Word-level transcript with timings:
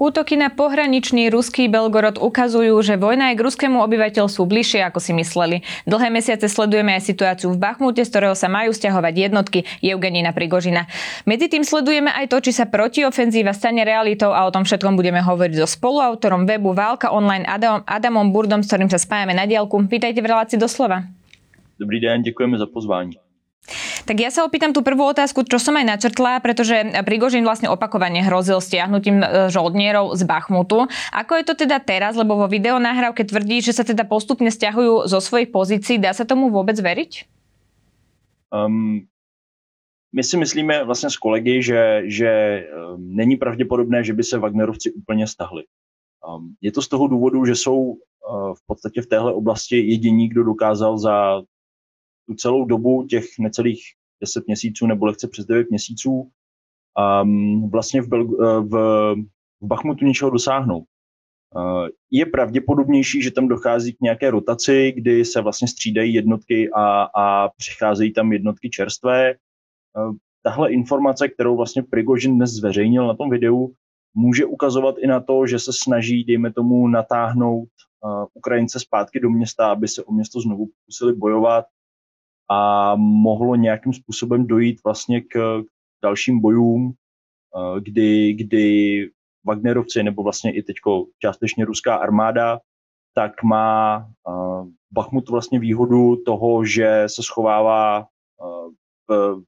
Útoky 0.00 0.32
na 0.40 0.48
pohraničný 0.48 1.28
ruský 1.28 1.68
Belgorod 1.68 2.16
ukazujú, 2.16 2.72
že 2.80 2.96
vojna 2.96 3.30
je 3.30 3.36
k 3.36 3.44
ruskému 3.44 3.84
obyvateľstvu 3.84 4.48
bližšie, 4.48 4.80
ako 4.88 4.96
si 4.96 5.12
mysleli. 5.12 5.60
Dlhé 5.84 6.08
mesiace 6.08 6.48
sledujeme 6.48 6.96
aj 6.96 7.04
situáciu 7.04 7.52
v 7.52 7.60
Bachmute, 7.60 8.00
z 8.00 8.08
ktorého 8.08 8.32
sa 8.32 8.48
majú 8.48 8.72
stiahovať 8.72 9.28
jednotky 9.28 9.68
Eugenina 9.84 10.32
Prigožina. 10.32 10.88
Medzi 11.28 11.52
tým 11.52 11.68
sledujeme 11.68 12.08
aj 12.16 12.32
to, 12.32 12.40
či 12.40 12.56
sa 12.56 12.64
protiofenzíva 12.64 13.52
stane 13.52 13.84
realitou 13.84 14.32
a 14.32 14.48
o 14.48 14.50
tom 14.50 14.64
všetkom 14.64 14.96
budeme 14.96 15.20
hovoriť 15.20 15.60
so 15.60 15.68
spoluautorom 15.68 16.48
webu 16.48 16.72
Válka 16.72 17.12
online 17.12 17.44
Adam, 17.44 17.84
Adamom 17.84 18.32
Burdom, 18.32 18.64
s 18.64 18.72
ktorým 18.72 18.88
sa 18.88 18.96
spájame 18.96 19.36
na 19.36 19.44
diálku. 19.44 19.84
Vítajte 19.84 20.24
v 20.24 20.32
relácii 20.32 20.56
doslova. 20.56 21.04
Dobrý 21.76 22.00
den, 22.00 22.24
děkujeme 22.24 22.56
za 22.56 22.66
pozvání. 22.66 23.29
Tak 24.06 24.16
ja 24.16 24.30
sa 24.32 24.42
opýtam 24.42 24.72
tú 24.72 24.80
prvú 24.80 25.06
otázku, 25.06 25.44
čo 25.44 25.60
som 25.60 25.76
aj 25.76 25.86
načrtla, 25.86 26.40
pretože 26.40 26.74
Prigožin 27.04 27.44
vlastne 27.44 27.68
opakovane 27.68 28.24
hrozil 28.24 28.58
stiahnutím 28.58 29.22
e, 29.22 29.26
žoldnierov 29.52 30.16
z 30.16 30.22
Bachmutu. 30.24 30.88
Ako 31.12 31.36
je 31.38 31.44
to 31.44 31.54
teda 31.54 31.78
teraz, 31.78 32.16
lebo 32.16 32.36
vo 32.36 32.48
videonahrávke 32.48 33.22
tvrdí, 33.22 33.60
že 33.60 33.76
sa 33.76 33.84
teda 33.84 34.08
postupne 34.08 34.48
stiahujú 34.48 35.06
zo 35.06 35.18
svojich 35.20 35.52
pozícií. 35.52 36.00
Dá 36.00 36.10
sa 36.16 36.24
tomu 36.24 36.50
vôbec 36.50 36.76
veriť? 36.80 37.28
Um, 38.50 39.06
my 40.12 40.22
si 40.22 40.36
myslíme 40.36 40.84
vlastně 40.84 41.10
s 41.10 41.16
kolegy, 41.16 41.62
že, 41.62 42.02
že 42.04 42.30
není 42.96 43.36
pravděpodobné, 43.36 44.04
že 44.04 44.12
by 44.12 44.22
se 44.24 44.38
Wagnerovci 44.38 44.92
úplně 44.92 45.26
stahli. 45.26 45.64
Um, 46.26 46.54
je 46.60 46.72
to 46.72 46.82
z 46.82 46.88
toho 46.88 47.06
důvodu, 47.06 47.44
že 47.44 47.54
jsou 47.56 47.78
uh, 47.78 47.94
v 48.54 48.66
podstatě 48.66 49.02
v 49.02 49.06
téhle 49.06 49.32
oblasti 49.34 49.76
jediní, 49.76 50.28
kdo 50.28 50.44
dokázal 50.44 50.98
za 50.98 51.42
tu 52.26 52.34
celou 52.34 52.64
dobu 52.64 53.06
těch 53.06 53.24
necelých 53.38 53.82
10 54.20 54.46
měsíců 54.46 54.86
nebo 54.86 55.06
lehce 55.06 55.28
přes 55.28 55.46
9 55.46 55.70
měsíců 55.70 56.30
um, 57.22 57.70
vlastně 57.70 58.02
v, 58.02 58.08
Belgu, 58.08 58.42
eh, 58.42 58.60
v, 58.60 58.70
v 59.60 59.66
Bachmutu 59.66 60.04
něčeho 60.04 60.30
dosáhnout. 60.30 60.84
Uh, 61.56 61.88
je 62.10 62.26
pravděpodobnější, 62.26 63.22
že 63.22 63.30
tam 63.30 63.48
dochází 63.48 63.92
k 63.92 64.00
nějaké 64.00 64.30
rotaci, 64.30 64.92
kdy 64.92 65.24
se 65.24 65.40
vlastně 65.40 65.68
střídají 65.68 66.14
jednotky 66.14 66.70
a, 66.70 67.02
a 67.02 67.48
přicházejí 67.48 68.12
tam 68.12 68.32
jednotky 68.32 68.70
čerstvé. 68.70 69.34
Uh, 69.96 70.14
tahle 70.42 70.72
informace, 70.72 71.28
kterou 71.28 71.56
vlastně 71.56 71.82
Prigožin 71.82 72.36
dnes 72.36 72.50
zveřejnil 72.50 73.06
na 73.06 73.14
tom 73.14 73.30
videu, 73.30 73.74
může 74.14 74.44
ukazovat 74.44 74.94
i 74.98 75.06
na 75.06 75.20
to, 75.20 75.46
že 75.46 75.58
se 75.58 75.72
snaží, 75.84 76.24
dejme 76.24 76.52
tomu, 76.52 76.88
natáhnout 76.88 77.68
uh, 78.04 78.24
Ukrajince 78.34 78.80
zpátky 78.80 79.20
do 79.20 79.30
města, 79.30 79.70
aby 79.70 79.88
se 79.88 80.04
o 80.04 80.12
město 80.12 80.40
znovu 80.40 80.66
pokusili 80.66 81.12
bojovat 81.12 81.64
a 82.50 82.92
mohlo 82.96 83.54
nějakým 83.56 83.92
způsobem 83.92 84.46
dojít 84.46 84.80
vlastně 84.84 85.20
k 85.20 85.62
dalším 86.02 86.40
bojům, 86.40 86.92
eh, 87.56 87.80
kdy, 87.80 88.32
kdy 88.32 89.10
Wagnerovci 89.46 90.02
nebo 90.02 90.22
vlastně 90.22 90.54
i 90.56 90.62
teďko 90.62 91.06
částečně 91.18 91.64
ruská 91.64 91.96
armáda, 91.96 92.60
tak 93.14 93.42
má 93.42 94.06
eh, 94.28 94.70
Bachmut 94.90 95.28
vlastně 95.28 95.58
výhodu 95.58 96.16
toho, 96.16 96.64
že 96.64 97.04
se 97.06 97.22
schovává 97.22 98.00
eh, 98.00 98.70
v, 99.08 99.40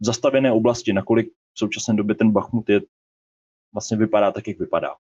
v 0.00 0.04
zastavené 0.04 0.52
oblasti, 0.52 0.92
nakolik 0.92 1.28
v 1.28 1.58
současné 1.58 1.94
době 1.94 2.14
ten 2.14 2.30
Bachmut 2.30 2.68
je 2.68 2.80
vlastně 3.72 3.96
vypadá 3.96 4.32
tak, 4.32 4.48
jak 4.48 4.58
vypadá. 4.58 4.94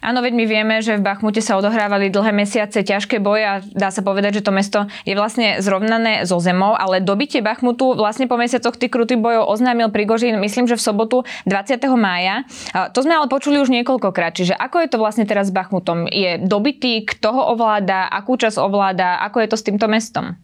Áno, 0.00 0.24
veď 0.24 0.32
my 0.32 0.44
vieme, 0.48 0.76
že 0.80 0.96
v 0.96 1.04
Bachmute 1.04 1.44
sa 1.44 1.60
odohrávali 1.60 2.08
dlhé 2.08 2.32
mesiace 2.32 2.80
ťažké 2.80 3.20
boje 3.20 3.44
a 3.44 3.54
dá 3.60 3.92
sa 3.92 4.00
povedať, 4.00 4.40
že 4.40 4.44
to 4.48 4.52
mesto 4.52 4.88
je 5.04 5.12
vlastne 5.12 5.60
zrovnané 5.60 6.24
so 6.24 6.40
zemou, 6.40 6.72
ale 6.72 7.04
dobitie 7.04 7.44
Bachmutu 7.44 7.92
vlastne 7.92 8.24
po 8.24 8.40
mesiacoch 8.40 8.80
tých 8.80 8.88
krutých 8.88 9.20
bojov 9.20 9.44
oznámil 9.52 9.92
Prigožin, 9.92 10.40
myslím, 10.40 10.64
že 10.64 10.80
v 10.80 10.82
sobotu 10.82 11.16
20. 11.44 11.76
mája. 12.00 12.48
To 12.72 13.04
sme 13.04 13.12
ale 13.12 13.28
počuli 13.28 13.60
už 13.60 13.68
niekoľkokrát, 13.68 14.32
čiže 14.32 14.56
ako 14.56 14.80
je 14.80 14.88
to 14.88 14.96
vlastne 14.96 15.28
teraz 15.28 15.52
s 15.52 15.54
Bachmutom? 15.54 16.08
Je 16.08 16.40
dobitý, 16.40 17.04
kto 17.04 17.36
ho 17.36 17.42
ovláda, 17.52 18.08
akú 18.08 18.40
čas 18.40 18.56
ovláda, 18.56 19.20
ako 19.20 19.44
je 19.44 19.48
to 19.52 19.56
s 19.60 19.66
týmto 19.68 19.84
mestom? 19.84 20.40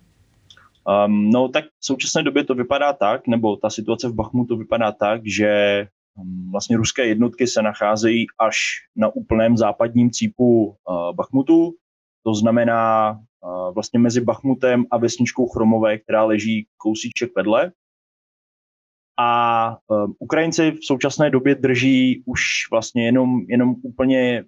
Um, 0.87 1.35
no 1.35 1.49
tak 1.49 1.65
v 1.81 1.85
současné 1.85 2.23
době 2.23 2.45
to 2.45 2.55
vypadá 2.55 2.93
tak, 2.93 3.27
nebo 3.27 3.57
ta 3.57 3.71
situace 3.71 4.09
v 4.09 4.15
Bachmutu 4.15 4.57
vypadá 4.57 4.93
tak, 4.93 5.27
že 5.27 5.51
vlastně 6.51 6.77
ruské 6.77 7.07
jednotky 7.07 7.47
se 7.47 7.63
nacházejí 7.63 8.27
až 8.41 8.57
na 8.97 9.09
úplném 9.09 9.57
západním 9.57 10.11
cípu 10.11 10.67
uh, 10.67 10.75
Bachmutu, 11.15 11.75
to 12.23 12.35
znamená 12.35 13.13
uh, 13.13 13.75
vlastně 13.75 13.99
mezi 13.99 14.21
Bachmutem 14.21 14.85
a 14.91 14.99
vesničkou 14.99 15.49
Chromové, 15.49 15.99
která 15.99 16.25
leží 16.25 16.67
kousíček 16.77 17.31
vedle. 17.37 17.73
A 19.19 19.71
uh, 19.89 20.13
Ukrajinci 20.19 20.71
v 20.71 20.85
současné 20.85 21.31
době 21.31 21.55
drží 21.55 22.23
už 22.27 22.41
vlastně 22.71 23.05
jenom, 23.05 23.41
jenom 23.49 23.75
úplně 23.83 24.45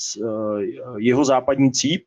s, 0.00 0.16
uh, 0.16 0.60
jeho 0.98 1.24
západní 1.24 1.72
cíp, 1.72 2.04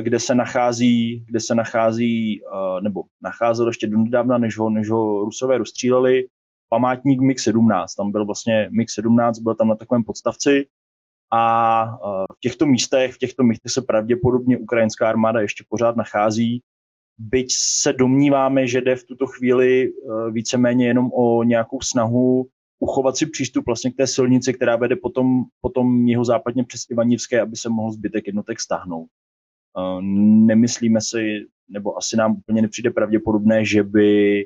kde 0.00 0.20
se 0.20 0.34
nachází, 0.34 1.24
kde 1.26 1.40
se 1.40 1.54
nachází, 1.54 2.40
nebo 2.82 3.02
nacházel 3.22 3.66
ještě 3.66 3.86
donedávna, 3.86 4.38
než 4.38 4.58
ho, 4.58 4.70
než 4.70 4.90
ho 4.90 5.24
Rusové 5.24 5.58
rozstříleli, 5.58 6.24
památník 6.68 7.20
MiG-17. 7.20 7.86
Tam 7.96 8.12
byl 8.12 8.26
vlastně 8.26 8.68
MiG-17, 8.70 9.42
byl 9.42 9.54
tam 9.54 9.68
na 9.68 9.74
takovém 9.74 10.04
podstavci 10.04 10.66
a 11.32 11.84
v 12.36 12.40
těchto 12.40 12.66
místech, 12.66 13.14
v 13.14 13.18
těchto 13.18 13.42
místech 13.42 13.72
se 13.72 13.82
pravděpodobně 13.82 14.58
ukrajinská 14.58 15.08
armáda 15.08 15.40
ještě 15.40 15.64
pořád 15.68 15.96
nachází. 15.96 16.62
Byť 17.18 17.46
se 17.80 17.92
domníváme, 17.92 18.66
že 18.66 18.80
jde 18.80 18.96
v 18.96 19.04
tuto 19.04 19.26
chvíli 19.26 19.84
e, 19.84 19.90
víceméně 20.30 20.86
jenom 20.86 21.10
o 21.12 21.42
nějakou 21.42 21.80
snahu 21.80 22.46
uchovat 22.78 23.16
si 23.16 23.26
přístup 23.26 23.66
vlastně 23.66 23.90
k 23.90 23.96
té 23.96 24.06
silnici, 24.06 24.54
která 24.54 24.76
vede 24.76 24.96
potom, 24.96 25.44
potom 25.60 26.08
jeho 26.08 26.24
západně 26.24 26.64
přes 26.64 26.80
Ivanivské, 26.90 27.40
aby 27.40 27.56
se 27.56 27.68
mohl 27.68 27.92
zbytek 27.92 28.26
jednotek 28.26 28.60
stáhnout. 28.60 29.08
E, 29.08 30.02
nemyslíme 30.46 31.00
si, 31.00 31.46
nebo 31.68 31.96
asi 31.96 32.16
nám 32.16 32.36
úplně 32.36 32.62
nepřijde 32.62 32.90
pravděpodobné, 32.90 33.64
že 33.64 33.82
by 33.82 34.44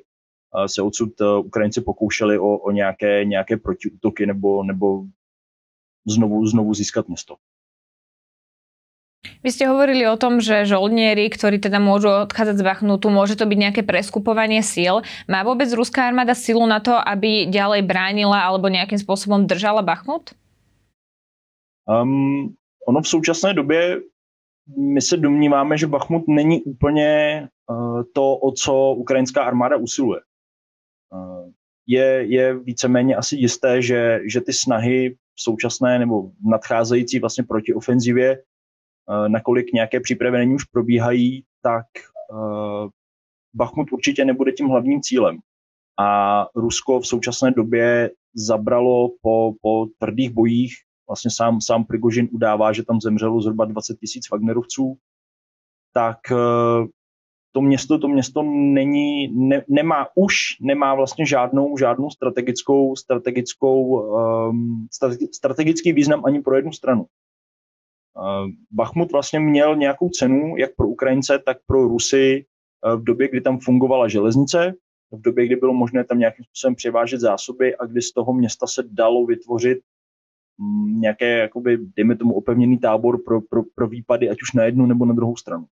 se 0.66 0.82
odsud 0.82 1.20
eh, 1.20 1.38
Ukrajinci 1.38 1.80
pokoušeli 1.80 2.38
o, 2.38 2.58
o 2.58 2.70
nějaké, 2.70 3.24
nějaké 3.24 3.56
protiútoky 3.56 4.26
nebo, 4.26 4.62
nebo 4.62 5.04
znovu, 6.06 6.46
znovu 6.46 6.74
získat 6.74 7.08
město. 7.08 7.36
Vy 9.42 9.50
ste 9.54 9.70
hovorili 9.70 10.06
o 10.06 10.18
tom, 10.18 10.38
že 10.42 10.66
žoldnieri, 10.66 11.26
ktorí 11.30 11.58
teda 11.62 11.78
môžu 11.82 12.10
odchádzať 12.10 12.58
z 12.58 12.66
Bachnutu, 12.66 13.06
môže 13.10 13.38
to 13.38 13.46
byť 13.46 13.58
nejaké 13.58 13.82
preskupovanie 13.86 14.62
síl. 14.62 15.02
Má 15.30 15.46
vôbec 15.46 15.66
ruská 15.74 16.06
armáda 16.06 16.34
silu 16.34 16.62
na 16.66 16.78
to, 16.82 16.94
aby 16.94 17.46
ďalej 17.50 17.86
bránila 17.86 18.42
alebo 18.42 18.70
nejakým 18.70 18.98
spôsobom 18.98 19.46
držala 19.46 19.82
Bachmut? 19.82 20.34
Um, 21.86 22.54
ono 22.86 23.02
v 23.02 23.08
současné 23.08 23.54
době 23.54 24.02
my 24.78 25.00
se 25.00 25.16
domníváme, 25.16 25.78
že 25.78 25.86
Bachmut 25.86 26.28
není 26.28 26.62
úplně 26.62 27.42
uh, 27.70 28.02
to, 28.14 28.36
o 28.36 28.52
co 28.52 28.94
ukrajinská 28.94 29.42
armáda 29.42 29.76
usiluje 29.76 30.20
je, 31.86 32.24
je 32.28 32.58
víceméně 32.58 33.16
asi 33.16 33.36
jisté, 33.36 33.82
že, 33.82 34.20
že 34.32 34.40
ty 34.40 34.52
snahy 34.52 35.16
současné 35.36 35.98
nebo 35.98 36.30
nadcházející 36.44 37.18
vlastně 37.18 37.44
proti 37.44 37.74
ofenzivě, 37.74 38.32
eh, 38.32 39.28
nakolik 39.28 39.72
nějaké 39.72 40.00
přípravy 40.00 40.38
není 40.38 40.54
už 40.54 40.64
probíhají, 40.64 41.44
tak 41.62 41.86
uh, 42.32 42.88
Bachmut 43.54 43.92
určitě 43.92 44.24
nebude 44.24 44.52
tím 44.52 44.68
hlavním 44.68 45.02
cílem. 45.02 45.38
A 46.00 46.46
Rusko 46.54 47.00
v 47.00 47.06
současné 47.06 47.50
době 47.50 48.10
zabralo 48.34 49.08
po, 49.22 49.52
po 49.62 49.86
tvrdých 49.98 50.30
bojích, 50.30 50.72
vlastně 51.08 51.30
sám, 51.34 51.60
sám 51.60 51.84
Prigožin 51.84 52.28
udává, 52.32 52.72
že 52.72 52.82
tam 52.82 53.00
zemřelo 53.00 53.40
zhruba 53.40 53.64
20 53.64 53.94
tisíc 54.00 54.30
Wagnerovců, 54.30 54.96
tak 55.94 56.18
to 57.52 57.60
město, 57.60 57.98
to 57.98 58.08
město 58.08 58.42
není, 58.42 59.28
ne, 59.28 59.64
nemá 59.68 60.06
už, 60.14 60.34
nemá 60.60 60.94
vlastně 60.94 61.26
žádnou, 61.26 61.76
žádnou 61.78 62.10
strategickou, 62.10 62.96
strategickou, 62.96 64.00
um, 64.50 64.86
strategický 65.32 65.92
význam 65.92 66.24
ani 66.24 66.42
pro 66.42 66.56
jednu 66.56 66.72
stranu. 66.72 67.02
Uh, 67.02 68.50
Bachmut 68.70 69.12
vlastně 69.12 69.40
měl 69.40 69.76
nějakou 69.76 70.08
cenu, 70.08 70.56
jak 70.56 70.70
pro 70.76 70.88
Ukrajince, 70.88 71.38
tak 71.46 71.58
pro 71.66 71.88
Rusy 71.88 72.44
uh, 72.86 73.00
v 73.00 73.04
době, 73.04 73.28
kdy 73.28 73.40
tam 73.40 73.58
fungovala 73.58 74.08
železnice, 74.08 74.74
v 75.12 75.20
době, 75.20 75.46
kdy 75.46 75.56
bylo 75.56 75.72
možné 75.72 76.04
tam 76.04 76.18
nějakým 76.18 76.44
způsobem 76.44 76.74
převážet 76.74 77.20
zásoby 77.20 77.76
a 77.76 77.86
kdy 77.86 78.02
z 78.02 78.12
toho 78.12 78.32
města 78.32 78.66
se 78.66 78.82
dalo 78.90 79.26
vytvořit 79.26 79.78
um, 80.60 81.00
nějaké, 81.00 81.38
jakoby, 81.38 81.78
dejme 81.96 82.16
tomu, 82.16 82.34
opevněný 82.34 82.78
tábor 82.78 83.22
pro, 83.24 83.40
pro, 83.40 83.62
pro 83.74 83.88
výpady, 83.88 84.30
ať 84.30 84.42
už 84.42 84.52
na 84.52 84.64
jednu 84.64 84.86
nebo 84.86 85.04
na 85.04 85.14
druhou 85.14 85.36
stranu. 85.36 85.66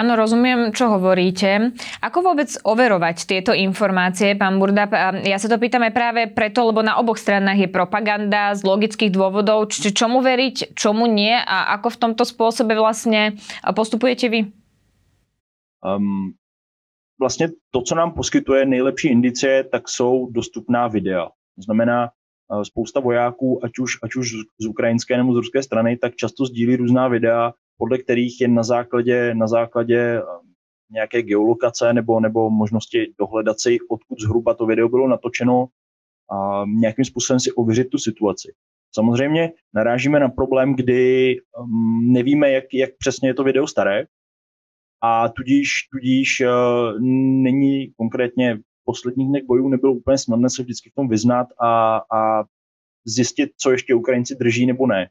Áno, 0.00 0.16
rozumiem, 0.16 0.72
čo 0.72 0.88
hovoríte. 0.88 1.76
Ako 2.00 2.24
vôbec 2.24 2.48
overovať 2.64 3.28
tieto 3.28 3.52
informácie, 3.52 4.32
pán 4.32 4.56
Burda? 4.56 4.88
Ja 5.28 5.36
sa 5.36 5.44
to 5.44 5.60
pýtam 5.60 5.84
aj 5.84 5.92
práve 5.92 6.20
preto, 6.32 6.64
lebo 6.64 6.80
na 6.80 6.96
oboch 6.96 7.20
stranách 7.20 7.60
je 7.60 7.68
propaganda 7.68 8.56
z 8.56 8.64
logických 8.64 9.12
dôvodov. 9.12 9.68
Čiže 9.68 9.92
čomu 9.92 10.24
veriť, 10.24 10.72
čomu 10.72 11.04
nie 11.04 11.36
a 11.36 11.76
ako 11.76 11.92
v 11.92 12.00
tomto 12.00 12.24
spôsobe 12.24 12.72
vlastne 12.80 13.36
postupujete 13.76 14.32
vy? 14.32 14.40
Um, 15.84 16.32
vlastně 17.20 17.48
to, 17.70 17.82
co 17.82 17.94
nám 17.94 18.12
poskytuje 18.12 18.66
nejlepší 18.66 19.08
indicie, 19.08 19.64
tak 19.64 19.88
jsou 19.88 20.28
dostupná 20.32 20.88
videa. 20.88 21.28
To 21.56 21.62
znamená, 21.62 22.08
uh, 22.08 22.62
spousta 22.62 23.00
vojáků, 23.00 23.64
ať 23.64 23.78
už, 23.78 23.90
ať 24.02 24.14
už 24.16 24.26
z 24.60 24.66
ukrajinské 24.66 25.16
nebo 25.16 25.32
z 25.32 25.36
ruské 25.36 25.62
strany, 25.62 25.96
tak 25.96 26.16
často 26.16 26.46
sdílí 26.46 26.76
různá 26.76 27.08
videa, 27.08 27.52
podle 27.80 27.98
kterých 27.98 28.40
je 28.40 28.48
na 28.48 28.62
základě, 28.62 29.34
na 29.34 29.46
základě 29.46 30.22
um, 30.22 30.52
nějaké 30.90 31.22
geolokace 31.22 31.92
nebo, 31.92 32.20
nebo 32.20 32.50
možnosti 32.50 33.14
dohledat 33.18 33.60
si, 33.60 33.78
odkud 33.90 34.20
zhruba 34.20 34.54
to 34.54 34.66
video 34.66 34.88
bylo 34.88 35.08
natočeno, 35.08 35.66
a 36.32 36.64
nějakým 36.66 37.04
způsobem 37.04 37.40
si 37.40 37.52
ověřit 37.52 37.90
tu 37.90 37.98
situaci. 37.98 38.52
Samozřejmě 38.94 39.52
narážíme 39.74 40.20
na 40.20 40.28
problém, 40.28 40.76
kdy 40.76 41.36
um, 41.40 42.12
nevíme, 42.12 42.50
jak, 42.52 42.64
jak 42.74 42.90
přesně 42.98 43.28
je 43.28 43.34
to 43.34 43.44
video 43.44 43.66
staré 43.66 44.04
a 45.02 45.28
tudíž, 45.28 45.70
tudíž 45.92 46.40
uh, 46.40 47.00
není 47.42 47.92
konkrétně 47.96 48.56
v 48.56 48.84
posledních 48.84 49.28
dnech 49.28 49.44
bojů 49.44 49.68
nebylo 49.68 49.92
úplně 49.92 50.18
snadné 50.18 50.50
se 50.50 50.62
vždycky 50.62 50.90
v 50.90 50.94
tom 50.94 51.08
vyznat 51.08 51.46
a, 51.60 51.96
a 51.96 52.44
zjistit, 53.04 53.50
co 53.56 53.72
ještě 53.72 53.94
Ukrajinci 53.94 54.34
drží 54.34 54.66
nebo 54.66 54.86
ne. 54.86 55.08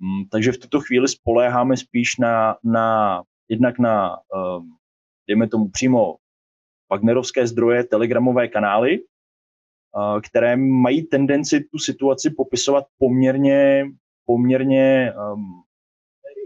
Mm, 0.00 0.28
takže 0.30 0.52
v 0.52 0.58
tuto 0.58 0.80
chvíli 0.80 1.08
spoléháme 1.08 1.76
spíš 1.76 2.16
na, 2.18 2.56
na 2.64 3.22
jednak 3.48 3.78
na, 3.78 4.16
um, 4.16 4.76
dejme 5.28 5.48
tomu 5.48 5.68
přímo 5.68 6.16
Wagnerovské 6.90 7.46
zdroje, 7.46 7.84
telegramové 7.84 8.48
kanály, 8.48 8.98
uh, 9.00 10.20
které 10.20 10.56
mají 10.56 11.02
tendenci 11.02 11.60
tu 11.60 11.78
situaci 11.78 12.30
popisovat 12.30 12.84
poměrně, 12.98 13.86
poměrně 14.24 15.12
um, 15.32 15.62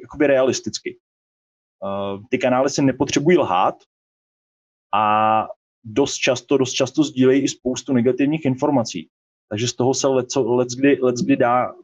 jakoby 0.02 0.26
realisticky. 0.26 0.98
Uh, 1.82 2.22
ty 2.30 2.38
kanály 2.38 2.70
si 2.70 2.82
nepotřebují 2.82 3.38
lhát 3.38 3.74
a 4.94 5.46
dost 5.84 6.16
často, 6.16 6.58
dost 6.58 6.72
často 6.72 7.04
sdílejí 7.04 7.42
i 7.42 7.48
spoustu 7.48 7.92
negativních 7.92 8.44
informací. 8.44 9.08
Takže 9.48 9.68
z 9.68 9.74
toho 9.74 9.94
se 9.94 10.08
let, 10.08 10.36
let, 10.36 10.68
kdy, 10.76 10.98
let 11.00 11.16
kdy 11.24 11.36
dá 11.36 11.74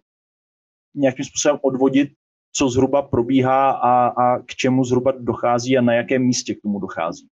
nějakým 0.94 1.24
způsobem 1.24 1.58
odvodit, 1.62 2.08
co 2.52 2.68
zhruba 2.68 3.02
probíhá 3.02 3.70
a, 3.70 4.06
a 4.06 4.38
k 4.38 4.54
čemu 4.54 4.84
zhruba 4.84 5.12
dochází 5.18 5.78
a 5.78 5.82
na 5.82 5.94
jakém 5.94 6.22
místě 6.22 6.54
k 6.54 6.62
tomu 6.62 6.78
dochází. 6.78 7.26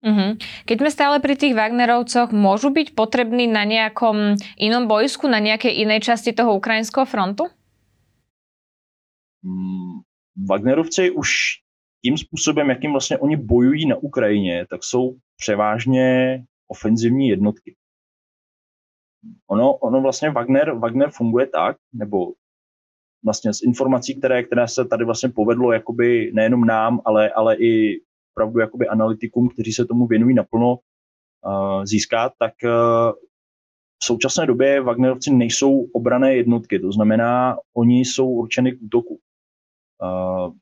Mm-hmm. 0.00 0.40
Keď 0.64 0.76
sme 0.80 0.90
stále 0.90 1.16
pri 1.20 1.36
tých 1.36 1.52
Wagnerovcoch, 1.52 2.32
môžu 2.32 2.72
byť 2.72 2.96
potrební 2.96 3.44
na 3.44 3.68
nejakom 3.68 4.40
inom 4.56 4.88
bojsku, 4.88 5.28
na 5.28 5.44
nejakej 5.44 5.76
inej 5.76 6.00
časti 6.00 6.32
toho 6.32 6.56
ukrajinského 6.56 7.04
frontu? 7.04 7.52
Mm, 9.44 10.00
Wagnerovci 10.48 11.12
už 11.12 11.60
tím 12.04 12.18
způsobem, 12.18 12.70
jakým 12.70 12.92
vlastně 12.92 13.18
oni 13.18 13.36
bojují 13.36 13.86
na 13.86 13.96
Ukrajině, 13.96 14.66
tak 14.70 14.84
jsou 14.84 15.16
převážně 15.36 16.38
ofenzivní 16.68 17.28
jednotky. 17.28 17.76
Ono, 19.50 19.76
ono 19.76 20.00
vlastně 20.00 20.30
Wagner, 20.30 20.72
Wagner 20.72 21.10
funguje 21.10 21.46
tak, 21.46 21.76
nebo 21.92 22.32
vlastně 23.24 23.54
z 23.54 23.62
informací, 23.62 24.18
které, 24.18 24.42
které 24.42 24.68
se 24.68 24.84
tady 24.84 25.04
vlastně 25.04 25.28
povedlo 25.28 25.72
jakoby 25.72 26.30
nejenom 26.34 26.64
nám, 26.64 27.00
ale, 27.04 27.30
ale 27.30 27.56
i 27.56 28.00
opravdu 28.34 28.60
jakoby 28.60 28.88
analytikům, 28.88 29.48
kteří 29.48 29.72
se 29.72 29.84
tomu 29.84 30.06
věnují 30.06 30.34
naplno 30.34 30.72
uh, 30.72 31.84
získat, 31.84 32.32
tak 32.38 32.52
uh, 32.64 33.12
v 34.02 34.04
současné 34.04 34.46
době 34.46 34.80
Wagnerovci 34.80 35.30
nejsou 35.30 35.80
obrané 35.92 36.34
jednotky, 36.34 36.78
to 36.78 36.92
znamená, 36.92 37.56
oni 37.74 38.00
jsou 38.00 38.30
určeny 38.30 38.72
k 38.72 38.82
útoku. 38.82 39.20
Uh, 40.02 40.52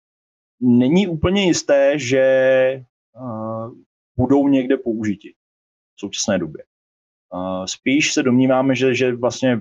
není 0.60 1.08
úplně 1.08 1.44
jisté, 1.44 1.99
že 1.99 2.84
uh, 3.20 3.72
budou 4.16 4.49
někde 4.49 4.76
použiti 4.76 5.34
v 5.96 6.00
současné 6.00 6.38
době. 6.38 6.64
Spíš 7.66 8.12
se 8.12 8.22
domníváme, 8.22 8.75
že, 8.75 8.94
že 8.94 9.16
vlastně, 9.16 9.60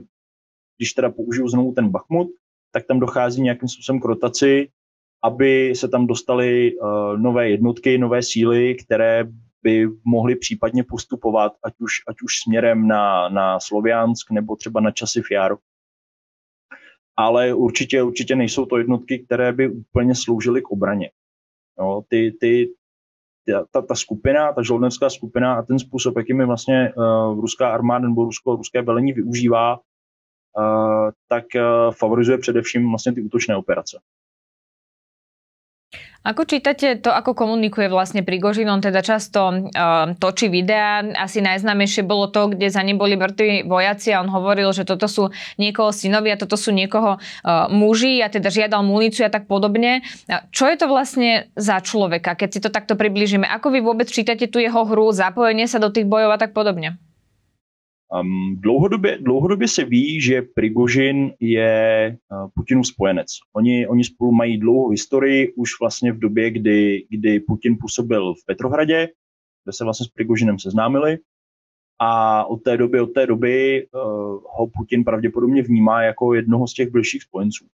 když 0.78 0.94
teda 0.94 1.12
použiju 1.12 1.48
znovu 1.48 1.74
ten 1.74 1.90
Bachmut, 1.90 2.28
tak 2.72 2.86
tam 2.88 3.00
dochází 3.00 3.42
nějakým 3.42 3.70
způsobem 3.70 4.02
k 4.02 4.06
rotaci, 4.06 4.70
aby 5.24 5.76
se 5.76 5.88
tam 5.88 6.08
dostaly 6.08 6.76
uh, 6.76 7.18
nové 7.18 7.50
jednotky, 7.50 7.98
nové 7.98 8.24
síly, 8.24 8.76
které 8.76 9.28
by 9.64 9.88
mohly 10.04 10.36
případně 10.36 10.84
postupovat, 10.84 11.54
ať 11.64 11.74
už, 11.80 11.92
ať 12.08 12.22
už 12.22 12.40
směrem 12.44 12.88
na, 12.88 13.30
na 13.30 13.60
Sloviansk 13.60 14.32
nebo 14.32 14.56
třeba 14.56 14.80
na 14.80 14.92
časy 14.92 15.22
Jar. 15.32 15.58
Ale 17.18 17.54
určitě, 17.54 18.04
určitě 18.04 18.36
nejsou 18.36 18.66
to 18.66 18.78
jednotky, 18.78 19.20
které 19.20 19.54
by 19.54 19.70
úplně 19.70 20.16
sloužily 20.16 20.62
k 20.62 20.70
obraně. 20.70 21.12
Jo, 21.80 22.04
ty, 22.08 22.38
ty, 22.40 22.74
ta, 23.72 23.82
ta 23.82 23.96
skupina, 23.96 24.54
ta 24.54 24.62
žoldnerská 24.64 25.10
skupina 25.10 25.56
a 25.56 25.62
ten 25.62 25.80
způsob, 25.80 26.18
jakým 26.18 26.40
je 26.40 26.46
vlastně 26.46 26.94
uh, 26.98 27.40
ruská 27.42 27.70
armáda 27.70 28.08
nebo 28.08 28.24
rusko, 28.24 28.56
ruské 28.56 28.82
velení 28.82 29.14
využívá, 29.14 29.74
uh, 29.76 31.10
tak 31.28 31.46
uh, 31.56 31.94
favorizuje 31.94 32.38
především 32.38 32.90
vlastně 32.90 33.14
ty 33.14 33.22
útočné 33.22 33.58
operace. 33.58 34.00
Ako 36.28 36.44
čítate 36.44 37.00
to, 37.00 37.08
ako 37.08 37.32
komunikuje 37.32 37.88
vlastne 37.88 38.20
Prigožin? 38.20 38.68
On 38.68 38.84
teda 38.84 39.00
často 39.00 39.48
uh, 39.48 40.12
točí 40.20 40.52
videá. 40.52 41.00
Asi 41.16 41.40
najznámejšie 41.40 42.04
bolo 42.04 42.28
to, 42.28 42.52
kde 42.52 42.68
za 42.68 42.84
ním 42.84 43.00
boli 43.00 43.16
mŕtvi 43.16 43.64
vojaci 43.64 44.12
a 44.12 44.20
on 44.20 44.28
hovoril, 44.28 44.76
že 44.76 44.84
toto 44.84 45.08
sú 45.08 45.32
niekoho 45.56 45.96
synovia, 45.96 46.36
toto 46.36 46.60
sú 46.60 46.76
niekoho 46.76 47.16
uh, 47.16 47.72
muži 47.72 48.20
a 48.20 48.28
teda 48.28 48.52
žiadal 48.52 48.84
muníciu 48.84 49.24
a 49.24 49.32
tak 49.32 49.48
podobne. 49.48 50.04
Čo 50.52 50.68
je 50.68 50.76
to 50.76 50.92
vlastne 50.92 51.48
za 51.56 51.80
človeka, 51.80 52.36
keď 52.36 52.50
si 52.52 52.60
to 52.60 52.68
takto 52.76 53.00
približíme? 53.00 53.48
Ako 53.48 53.72
vy 53.72 53.80
vôbec 53.80 54.12
čítate 54.12 54.52
tu 54.52 54.60
jeho 54.60 54.84
hru, 54.84 55.16
zapojenie 55.16 55.64
sa 55.64 55.80
do 55.80 55.88
tých 55.88 56.12
bojov 56.12 56.36
a 56.36 56.42
tak 56.42 56.52
podobne? 56.52 57.00
Um, 58.14 58.56
dlouhodobě, 58.60 59.18
dlouhodobě 59.22 59.68
se 59.68 59.84
ví, 59.84 60.22
že 60.22 60.42
Prigožin 60.42 61.34
je 61.40 62.18
uh, 62.32 62.50
Putinův 62.56 62.88
spojenec. 62.88 63.28
Oni, 63.54 63.88
oni 63.88 64.04
spolu 64.04 64.32
mají 64.32 64.58
dlouhou 64.58 64.90
historii, 64.90 65.54
už 65.54 65.80
vlastně 65.80 66.12
v 66.12 66.20
době, 66.20 66.52
kdy, 66.52 67.06
kdy 67.10 67.40
Putin 67.40 67.78
působil 67.82 68.34
v 68.34 68.46
Petrohradě, 68.46 69.10
kde 69.64 69.74
se 69.74 69.84
vlastně 69.84 70.06
s 70.06 70.10
Prigožinem 70.10 70.60
seznámili. 70.60 71.18
A 72.00 72.46
od 72.46 72.58
té 72.64 72.78
doby, 72.78 73.00
od 73.00 73.14
té 73.14 73.26
doby 73.26 73.88
uh, 73.92 74.02
ho 74.58 74.68
Putin 74.78 75.04
pravděpodobně 75.04 75.62
vnímá 75.62 76.04
jako 76.04 76.34
jednoho 76.34 76.68
z 76.68 76.74
těch 76.74 76.92
bližších 76.92 77.24
spojenců. 77.24 77.66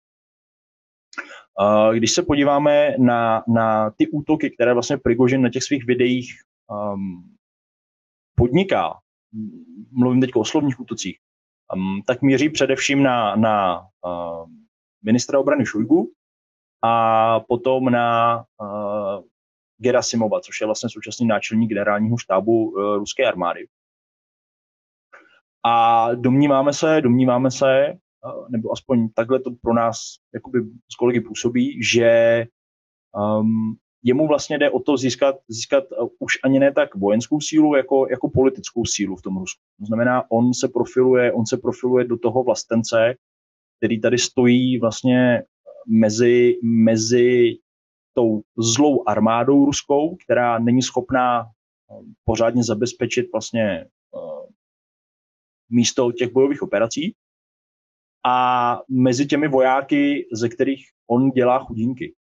Uh, 1.62 1.96
když 1.96 2.12
se 2.12 2.24
podíváme 2.24 2.96
na, 3.00 3.44
na 3.48 3.92
ty 3.92 4.08
útoky, 4.08 4.50
které 4.50 4.74
vlastně 4.74 4.98
Prigožin 4.98 5.42
na 5.42 5.50
těch 5.50 5.63
svých 5.63 5.86
videích 5.86 6.32
um, 6.94 7.36
podniká, 8.36 8.94
mluvím 9.92 10.22
teď 10.22 10.32
o 10.36 10.46
slovních 10.46 10.80
útocích, 10.80 11.18
um, 11.75 12.02
tak 12.08 12.22
míří 12.22 12.50
především 12.50 13.04
na, 13.04 13.36
na 13.36 13.80
uh, 13.80 14.50
ministra 15.06 15.40
obrany 15.40 15.66
Šujgu 15.66 16.12
a 16.84 17.40
potom 17.40 17.86
na 17.90 18.38
uh, 18.62 19.24
Gerasimova, 19.78 20.42
což 20.42 20.62
je 20.62 20.66
vlastně 20.68 20.90
současný 20.90 21.28
náčelník 21.28 21.70
generálního 21.70 22.18
štábu 22.18 22.72
uh, 22.72 22.98
ruské 22.98 23.25
armády. 23.25 23.68
A 25.66 26.08
domníváme 26.16 26.74
se, 26.74 27.02
domníváme 27.02 27.52
se, 27.52 27.94
uh, 28.25 28.50
nebo 28.50 28.72
aspoň 28.72 29.10
takhle 29.16 29.40
to 29.40 29.52
pro 29.62 29.74
nás 29.74 29.98
jakoby 30.34 30.60
z 30.92 30.96
kolegy 30.96 31.22
působí, 31.22 31.84
že 31.84 32.46
um, 33.16 33.78
jemu 34.03 34.27
vlastně 34.27 34.57
jde 34.57 34.69
o 34.72 34.79
to 34.79 34.98
získat, 34.98 35.36
získat 35.48 35.83
uh, 35.91 36.07
už 36.19 36.33
ani 36.43 36.60
ne 36.60 36.74
tak 36.74 36.95
vojenskou 36.95 37.41
sílu, 37.41 37.75
jako, 37.75 38.07
jako 38.10 38.29
politickou 38.29 38.86
sílu 38.86 39.15
v 39.15 39.22
tom 39.22 39.38
Rusku. 39.38 39.62
To 39.79 39.86
znamená, 39.86 40.31
on 40.31 40.53
se 40.53 40.67
profiluje, 40.67 41.33
on 41.33 41.45
se 41.45 41.57
profiluje 41.57 42.05
do 42.05 42.17
toho 42.17 42.43
vlastence, 42.43 43.15
který 43.77 44.01
tady 44.01 44.17
stojí 44.17 44.79
vlastně 44.79 45.43
mezi, 45.88 46.60
mezi 46.63 47.57
tou 48.13 48.41
zlou 48.57 49.03
armádou 49.07 49.65
ruskou, 49.65 50.15
která 50.15 50.60
není 50.60 50.81
schopná 50.81 51.43
uh, 51.43 52.05
pořádně 52.25 52.63
zabezpečit 52.63 53.31
vlastně 53.31 53.86
místo 55.74 56.12
těch 56.12 56.33
bojových 56.33 56.62
operací 56.62 57.15
a 58.25 58.79
mezi 58.89 59.25
těmi 59.25 59.48
vojáky, 59.48 60.27
ze 60.33 60.50
kterých 60.50 60.86
on 61.10 61.29
dělá 61.29 61.60
chudinky. 61.60 62.15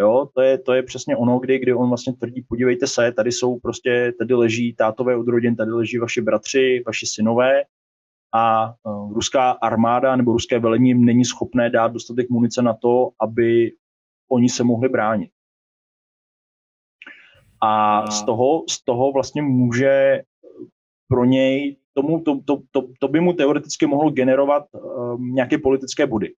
Jo, 0.00 0.28
to 0.34 0.40
je, 0.42 0.58
to 0.58 0.72
je 0.72 0.82
přesně 0.82 1.16
ono, 1.16 1.38
kdy, 1.38 1.58
kdy 1.58 1.74
on 1.74 1.88
vlastně 1.88 2.12
tvrdí, 2.12 2.42
podívejte 2.48 2.86
se, 2.86 3.12
tady 3.12 3.32
jsou 3.32 3.58
prostě, 3.58 4.12
tady 4.18 4.34
leží 4.34 4.74
tátové 4.74 5.16
od 5.16 5.28
rodin, 5.28 5.56
tady 5.56 5.70
leží 5.70 5.98
vaši 5.98 6.20
bratři, 6.20 6.82
vaši 6.86 7.06
synové 7.06 7.62
a 8.34 8.74
uh, 8.82 9.12
ruská 9.12 9.50
armáda 9.50 10.16
nebo 10.16 10.32
ruské 10.32 10.58
velení 10.58 10.94
není 10.94 11.24
schopné 11.24 11.70
dát 11.70 11.92
dostatek 11.92 12.30
munice 12.30 12.62
na 12.62 12.74
to, 12.74 13.10
aby 13.20 13.72
oni 14.30 14.48
se 14.48 14.64
mohli 14.64 14.88
bránit. 14.88 15.30
A 17.60 18.06
z 18.10 18.24
toho, 18.24 18.64
z 18.70 18.84
toho 18.84 19.12
vlastně 19.12 19.42
může 19.42 20.22
pro 21.08 21.24
něj, 21.24 21.76
tomu, 21.94 22.20
to, 22.20 22.40
to, 22.44 22.62
to, 22.70 22.88
to 23.00 23.08
by 23.08 23.20
mu 23.20 23.32
teoreticky 23.32 23.86
mohlo 23.86 24.10
generovat 24.10 24.64
um, 24.74 25.34
nějaké 25.34 25.58
politické 25.58 26.06
body. 26.06 26.34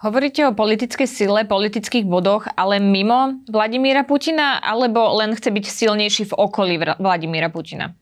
Hovoríte 0.00 0.48
o 0.48 0.56
politické 0.56 1.04
sile, 1.04 1.44
politických 1.44 2.08
bodoch, 2.08 2.48
ale 2.56 2.80
mimo 2.80 3.44
Vladimíra 3.52 4.00
Putina, 4.00 4.56
alebo 4.56 5.12
len 5.12 5.36
chce 5.36 5.50
byť 5.50 5.64
silnější 5.68 6.24
v 6.24 6.32
okolí 6.32 6.80
Vladimíra 6.98 7.48
Putina? 7.48 7.94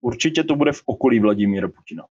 Určitě 0.00 0.44
to 0.44 0.56
bude 0.56 0.72
v 0.72 0.82
okolí 0.86 1.20
Vladimíra 1.20 1.68
Putina 1.68 2.04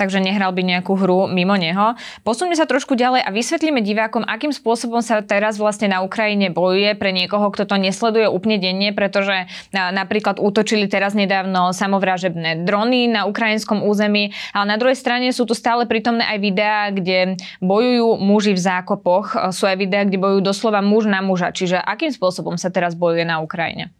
takže 0.00 0.24
nehral 0.24 0.56
by 0.56 0.64
nejakú 0.64 0.96
hru 0.96 1.28
mimo 1.28 1.52
neho. 1.60 1.92
Posuňme 2.24 2.56
sa 2.56 2.64
trošku 2.64 2.96
ďalej 2.96 3.20
a 3.20 3.28
vysvetlíme 3.28 3.84
divákom, 3.84 4.24
akým 4.24 4.48
spôsobom 4.48 5.04
sa 5.04 5.20
teraz 5.20 5.60
vlastne 5.60 5.92
na 5.92 6.00
Ukrajine 6.00 6.48
bojuje 6.48 6.96
pre 6.96 7.12
niekoho, 7.12 7.52
kto 7.52 7.68
to 7.68 7.76
nesleduje 7.76 8.24
úplne 8.24 8.56
denne, 8.56 8.96
pretože 8.96 9.44
napríklad 9.76 10.40
útočili 10.40 10.88
teraz 10.88 11.12
nedávno 11.12 11.76
samovražebné 11.76 12.64
drony 12.64 13.12
na 13.12 13.28
ukrajinskom 13.28 13.84
území, 13.84 14.32
ale 14.56 14.72
na 14.72 14.80
druhej 14.80 14.96
strane 14.96 15.28
sú 15.36 15.44
tu 15.44 15.52
stále 15.52 15.84
prítomné 15.84 16.24
aj 16.24 16.38
videá, 16.40 16.88
kde 16.88 17.36
bojujú 17.60 18.16
muži 18.16 18.56
v 18.56 18.64
zákopoch. 18.64 19.52
Sú 19.52 19.68
aj 19.68 19.76
videá, 19.76 20.08
kde 20.08 20.16
bojujú 20.16 20.40
doslova 20.40 20.80
muž 20.80 21.04
na 21.04 21.20
muža. 21.20 21.52
Čiže 21.52 21.76
akým 21.76 22.08
spôsobom 22.08 22.56
sa 22.56 22.72
teraz 22.72 22.96
bojuje 22.96 23.28
na 23.28 23.44
Ukrajine? 23.44 23.92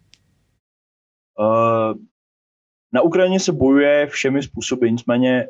Uh, 1.37 1.99
na 2.92 3.02
Ukrajině 3.02 3.40
se 3.40 3.52
bojuje 3.52 4.07
všemi 4.07 4.42
způsoby, 4.42 4.90
nicméně 4.90 5.47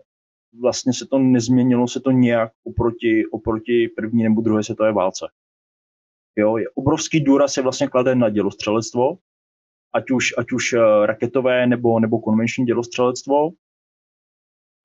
vlastně 0.60 0.92
se 0.92 1.06
to 1.06 1.18
nezměnilo 1.18 1.88
se 1.88 2.00
to 2.00 2.10
nějak 2.10 2.52
oproti, 2.64 3.26
oproti 3.32 3.88
první 3.96 4.22
nebo 4.22 4.40
druhé 4.40 4.62
světové 4.62 4.92
válce. 4.92 5.26
Jo, 6.36 6.56
je 6.56 6.70
obrovský 6.74 7.20
důraz 7.20 7.52
se 7.52 7.62
vlastně 7.62 7.88
klade 7.88 8.14
na 8.14 8.28
dělostřelectvo, 8.28 9.18
ať 9.94 10.10
už, 10.10 10.34
ať 10.38 10.52
už 10.52 10.72
eh, 10.72 11.06
raketové 11.06 11.66
nebo, 11.66 12.00
nebo 12.00 12.20
konvenční 12.20 12.64
dělostřelectvo. 12.64 13.50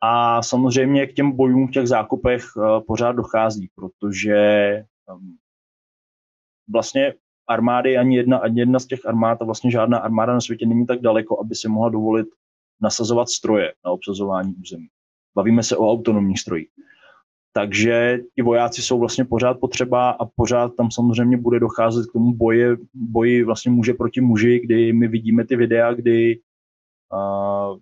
A 0.01 0.41
samozřejmě 0.41 1.07
k 1.07 1.13
těm 1.13 1.31
bojům 1.31 1.67
v 1.67 1.71
těch 1.71 1.87
zákopech 1.87 2.43
uh, 2.55 2.79
pořád 2.87 3.11
dochází, 3.11 3.69
protože 3.75 4.35
um, 5.13 5.37
vlastně 6.71 7.13
armády, 7.47 7.97
ani 7.97 8.17
jedna, 8.17 8.37
ani 8.37 8.59
jedna 8.59 8.79
z 8.79 8.85
těch 8.85 9.05
armád, 9.05 9.41
a 9.41 9.45
vlastně 9.45 9.71
žádná 9.71 9.97
armáda 9.97 10.33
na 10.33 10.41
světě 10.41 10.65
není 10.65 10.85
tak 10.85 11.01
daleko, 11.01 11.39
aby 11.39 11.55
si 11.55 11.67
mohla 11.67 11.89
dovolit 11.89 12.27
nasazovat 12.81 13.29
stroje 13.29 13.73
na 13.85 13.91
obsazování 13.91 14.55
území. 14.55 14.87
Bavíme 15.35 15.63
se 15.63 15.77
o 15.77 15.91
autonomních 15.91 16.39
strojích. 16.39 16.69
Takže 17.53 18.19
ti 18.35 18.41
vojáci 18.41 18.81
jsou 18.81 18.99
vlastně 18.99 19.25
pořád 19.25 19.59
potřeba 19.59 20.09
a 20.09 20.25
pořád 20.25 20.71
tam 20.77 20.91
samozřejmě 20.91 21.37
bude 21.37 21.59
docházet 21.59 22.05
k 22.09 22.13
tomu 22.13 22.33
boji, 22.33 22.77
boji 22.93 23.43
vlastně 23.43 23.71
muže 23.71 23.93
proti 23.93 24.21
muži, 24.21 24.59
kdy 24.63 24.93
my 24.93 25.07
vidíme 25.07 25.45
ty 25.45 25.55
videa, 25.55 25.93
kdy 25.93 26.39
uh, 27.13 27.77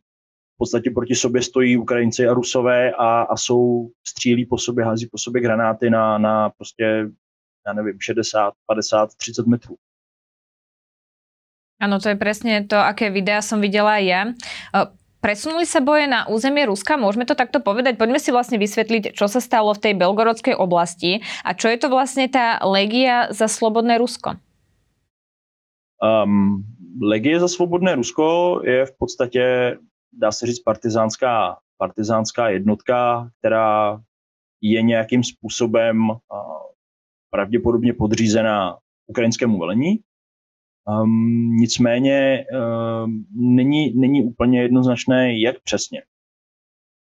v 0.54 0.58
podstatě 0.58 0.92
proti 0.92 1.16
sobě 1.16 1.42
stojí 1.42 1.78
Ukrajinci 1.78 2.28
a 2.28 2.34
Rusové 2.34 2.92
a, 2.92 3.22
a 3.22 3.38
jsou 3.38 3.90
střílí 4.08 4.46
po 4.46 4.58
sobě, 4.58 4.86
hází 4.86 5.08
po 5.12 5.18
sobě 5.18 5.42
granáty 5.42 5.90
na, 5.90 6.18
na 6.18 6.50
prostě, 6.50 7.10
já 7.68 7.74
nevím, 7.74 7.98
60, 8.02 8.54
50, 8.66 9.10
30 9.18 9.48
metrů. 9.48 9.76
Ano, 11.82 12.00
to 12.00 12.10
je 12.10 12.16
přesně 12.16 12.66
to, 12.70 12.76
aké 12.76 13.10
videa 13.10 13.42
jsem 13.42 13.62
viděla 13.62 13.98
já. 13.98 14.26
Presunuli 15.24 15.64
sa 15.64 15.80
boje 15.80 16.04
na 16.04 16.28
územie 16.28 16.68
Ruska, 16.68 17.00
môžeme 17.00 17.24
to 17.24 17.32
takto 17.32 17.64
povedať? 17.64 17.96
Poďme 17.96 18.20
si 18.20 18.36
vlastne 18.36 18.60
vysvetliť, 18.60 19.16
čo 19.16 19.32
sa 19.32 19.40
stalo 19.40 19.72
v 19.72 19.80
tej 19.80 19.94
Belgorodskej 19.96 20.52
oblasti 20.52 21.24
a 21.48 21.56
čo 21.56 21.72
je 21.72 21.80
to 21.80 21.88
vlastne 21.88 22.28
tá 22.28 22.60
legia 22.60 23.32
za 23.32 23.48
slobodné 23.48 24.04
Rusko? 24.04 24.36
Um, 26.04 26.68
legie 27.00 27.40
za 27.40 27.48
svobodné 27.48 27.96
Rusko 27.96 28.60
je 28.68 28.84
v 28.84 28.94
podstatě, 29.00 29.44
dá 30.12 30.32
se 30.32 30.46
říct, 30.46 30.60
partizánská, 30.60 31.58
partizánská 31.78 32.50
jednotka, 32.50 33.30
která 33.40 34.04
je 34.62 34.82
nějakým 34.82 35.24
způsobem 35.24 36.12
pravděpodobně 37.32 37.94
podřízená 37.94 38.78
ukrajinskému 39.08 39.60
velení 39.60 40.00
Um, 40.86 41.56
nicméně 41.56 42.46
um, 43.04 43.26
není, 43.36 43.94
není 43.96 44.24
úplně 44.24 44.62
jednoznačné, 44.62 45.40
jak 45.40 45.62
přesně. 45.64 46.02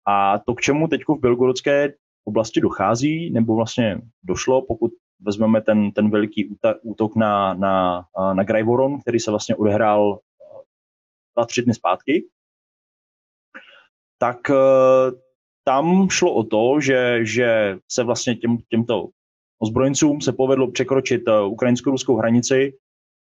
A 0.06 0.38
to, 0.38 0.54
k 0.54 0.60
čemu 0.60 0.88
teď 0.88 1.00
v 1.08 1.20
Belgorodské 1.20 1.94
oblasti 2.24 2.60
dochází, 2.60 3.30
nebo 3.30 3.56
vlastně 3.56 4.00
došlo, 4.22 4.62
pokud 4.62 4.90
vezmeme 5.20 5.60
ten, 5.60 5.92
ten 5.92 6.10
veliký 6.10 6.56
útok 6.82 7.16
na, 7.16 7.54
na, 7.54 8.04
na 8.32 8.44
Grajvoron, 8.44 9.00
který 9.00 9.20
se 9.20 9.30
vlastně 9.30 9.56
odehrál 9.56 10.20
dva, 11.36 11.46
tři 11.46 11.62
dny 11.62 11.74
zpátky, 11.74 12.28
tak 14.18 14.50
tam 15.64 16.08
šlo 16.10 16.34
o 16.34 16.44
to, 16.44 16.80
že, 16.80 17.20
že 17.22 17.78
se 17.88 18.04
vlastně 18.04 18.34
těm, 18.34 18.58
těmto 18.68 19.08
ozbrojencům 19.58 20.20
se 20.20 20.32
povedlo 20.32 20.70
překročit 20.70 21.22
ukrajinskou-ruskou 21.48 22.16
hranici 22.16 22.72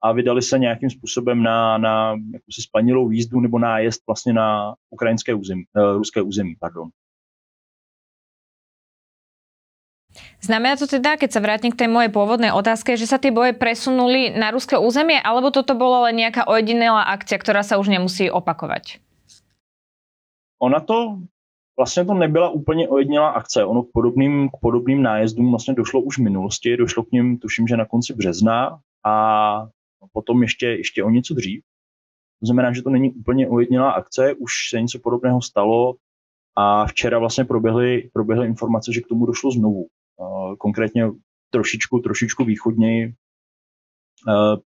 a 0.03 0.13
vydali 0.13 0.43
se 0.43 0.59
nějakým 0.59 0.91
způsobem 0.91 1.43
na, 1.43 1.79
na 1.79 2.15
jakousi 2.33 2.63
spanilou 2.63 3.09
výzdu 3.09 3.41
nebo 3.41 3.59
nájezd 3.59 4.03
vlastně 4.07 4.33
na 4.33 4.75
ukrajinské 4.91 5.35
území, 5.35 5.65
uh, 5.77 5.97
ruské 5.97 6.23
území. 6.23 6.55
Pardon. 6.61 6.89
Znamená 10.43 10.77
to 10.77 10.85
teda, 10.85 11.17
keď 11.17 11.31
sa 11.33 11.41
vrátim 11.41 11.73
k 11.73 11.87
tej 11.87 11.89
mojej 11.89 12.13
pôvodnej 12.13 12.53
otázke, 12.53 12.99
že 13.01 13.09
sa 13.09 13.17
tie 13.17 13.33
boje 13.33 13.57
presunuli 13.57 14.35
na 14.35 14.53
ruské 14.53 14.77
územie, 14.77 15.17
alebo 15.17 15.49
toto 15.49 15.73
bola 15.73 16.11
len 16.11 16.21
nejaká 16.21 16.45
ojedinelá 16.51 17.09
akcia, 17.15 17.41
ktorá 17.41 17.65
sa 17.65 17.81
už 17.81 17.89
nemusí 17.89 18.29
opakovať? 18.29 19.01
Ona 20.61 20.81
to, 20.81 21.19
vlastně 21.79 22.05
to 22.05 22.15
nebyla 22.15 22.51
úplně 22.51 22.89
ojedinělá 22.89 23.29
akce. 23.29 23.65
Ono 23.65 23.83
k 23.83 23.93
podobným, 23.93 24.49
k 24.49 24.57
podobným 24.61 25.03
nájezdům 25.03 25.51
vlastně 25.51 25.75
došlo 25.75 26.01
už 26.01 26.19
v 26.19 26.23
minulosti, 26.23 26.77
došlo 26.77 27.03
k 27.03 27.13
ním, 27.13 27.39
tuším, 27.39 27.67
že 27.67 27.77
na 27.77 27.87
konci 27.87 28.15
března 28.15 28.79
a 29.07 29.15
potom 30.13 30.43
ještě, 30.43 30.67
ještě 30.67 31.05
o 31.05 31.11
něco 31.11 31.35
dřív. 31.35 31.65
To 32.41 32.47
znamená, 32.47 32.73
že 32.73 32.83
to 32.83 32.91
není 32.91 33.13
úplně 33.13 33.49
ojedinělá 33.49 33.93
akce, 33.93 34.35
už 34.35 34.53
se 34.71 34.81
něco 34.81 34.99
podobného 34.99 35.43
stalo 35.43 35.95
a 36.57 36.87
včera 36.87 37.19
vlastně 37.19 37.45
proběhly, 37.45 38.11
proběhly 38.13 38.47
informace, 38.47 38.93
že 38.93 39.01
k 39.01 39.07
tomu 39.07 39.27
došlo 39.27 39.51
znovu. 39.51 39.87
Konkrétně 40.59 41.11
trošičku, 41.51 41.99
trošičku 41.99 42.45
východněji, 42.45 43.15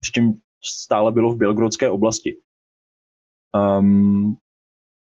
přičem 0.00 0.34
stále 0.64 1.12
bylo 1.12 1.32
v 1.32 1.36
Bělgrodské 1.36 1.90
oblasti. 1.90 2.36
Um, 3.78 4.36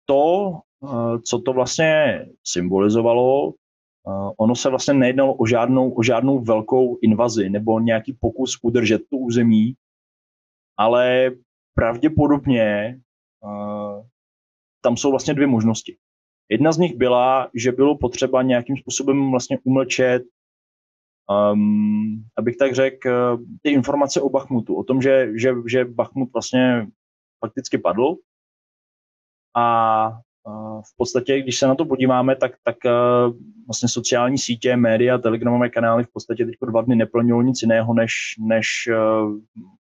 to, 0.06 0.52
co 1.25 1.38
to 1.38 1.52
vlastně 1.52 2.25
symbolizovalo, 2.44 3.54
ono 4.38 4.54
se 4.54 4.70
vlastně 4.70 4.94
nejednalo 4.94 5.35
o 5.35 5.46
žádnou, 5.46 5.92
o 5.92 6.02
žádnou 6.02 6.44
velkou 6.44 6.99
invazi 7.02 7.50
nebo 7.50 7.80
nějaký 7.80 8.12
pokus 8.20 8.58
udržet 8.62 9.02
tu 9.11 9.18
území, 9.18 9.75
ale 10.76 11.30
pravděpodobně 11.75 13.00
uh, 13.45 14.06
tam 14.80 14.97
jsou 14.97 15.11
vlastně 15.11 15.35
dvě 15.35 15.47
možnosti. 15.47 15.97
Jedna 16.50 16.73
z 16.73 16.78
nich 16.78 16.97
byla, 16.97 17.50
že 17.54 17.73
bylo 17.73 17.99
potřeba 17.99 18.42
nějakým 18.42 18.76
způsobem 18.76 19.30
vlastně 19.30 19.59
umlčet, 19.64 20.23
um, 21.52 22.25
abych 22.38 22.56
tak 22.56 22.75
řekl, 22.75 23.38
ty 23.62 23.71
informace 23.71 24.21
o 24.21 24.28
Bachmutu, 24.28 24.76
o 24.76 24.85
tom, 24.85 25.02
že, 25.02 25.28
že, 25.35 25.54
že 25.66 25.85
Bachmut 25.85 26.33
vlastně 26.33 26.87
fakticky 27.45 27.78
padl. 27.78 28.16
A 29.56 30.09
uh, 30.09 30.83
v 30.83 30.97
podstatě, 30.97 31.40
když 31.40 31.59
se 31.59 31.66
na 31.66 31.75
to 31.75 31.85
podíváme, 31.85 32.37
tak, 32.37 32.52
tak 32.64 32.76
uh, 32.85 33.37
vlastně 33.66 33.88
sociální 33.88 34.38
sítě, 34.38 34.76
média, 34.76 35.18
telegramové 35.18 35.71
kanály 35.71 36.04
v 36.04 36.12
podstatě 36.12 36.47
teď 36.47 36.54
dva 36.66 36.83
dny 36.83 36.97
neplnilo 36.97 37.42
nic 37.42 37.62
jiného, 37.62 37.95
než, 37.95 38.12
než 38.38 38.66
uh, 38.90 39.38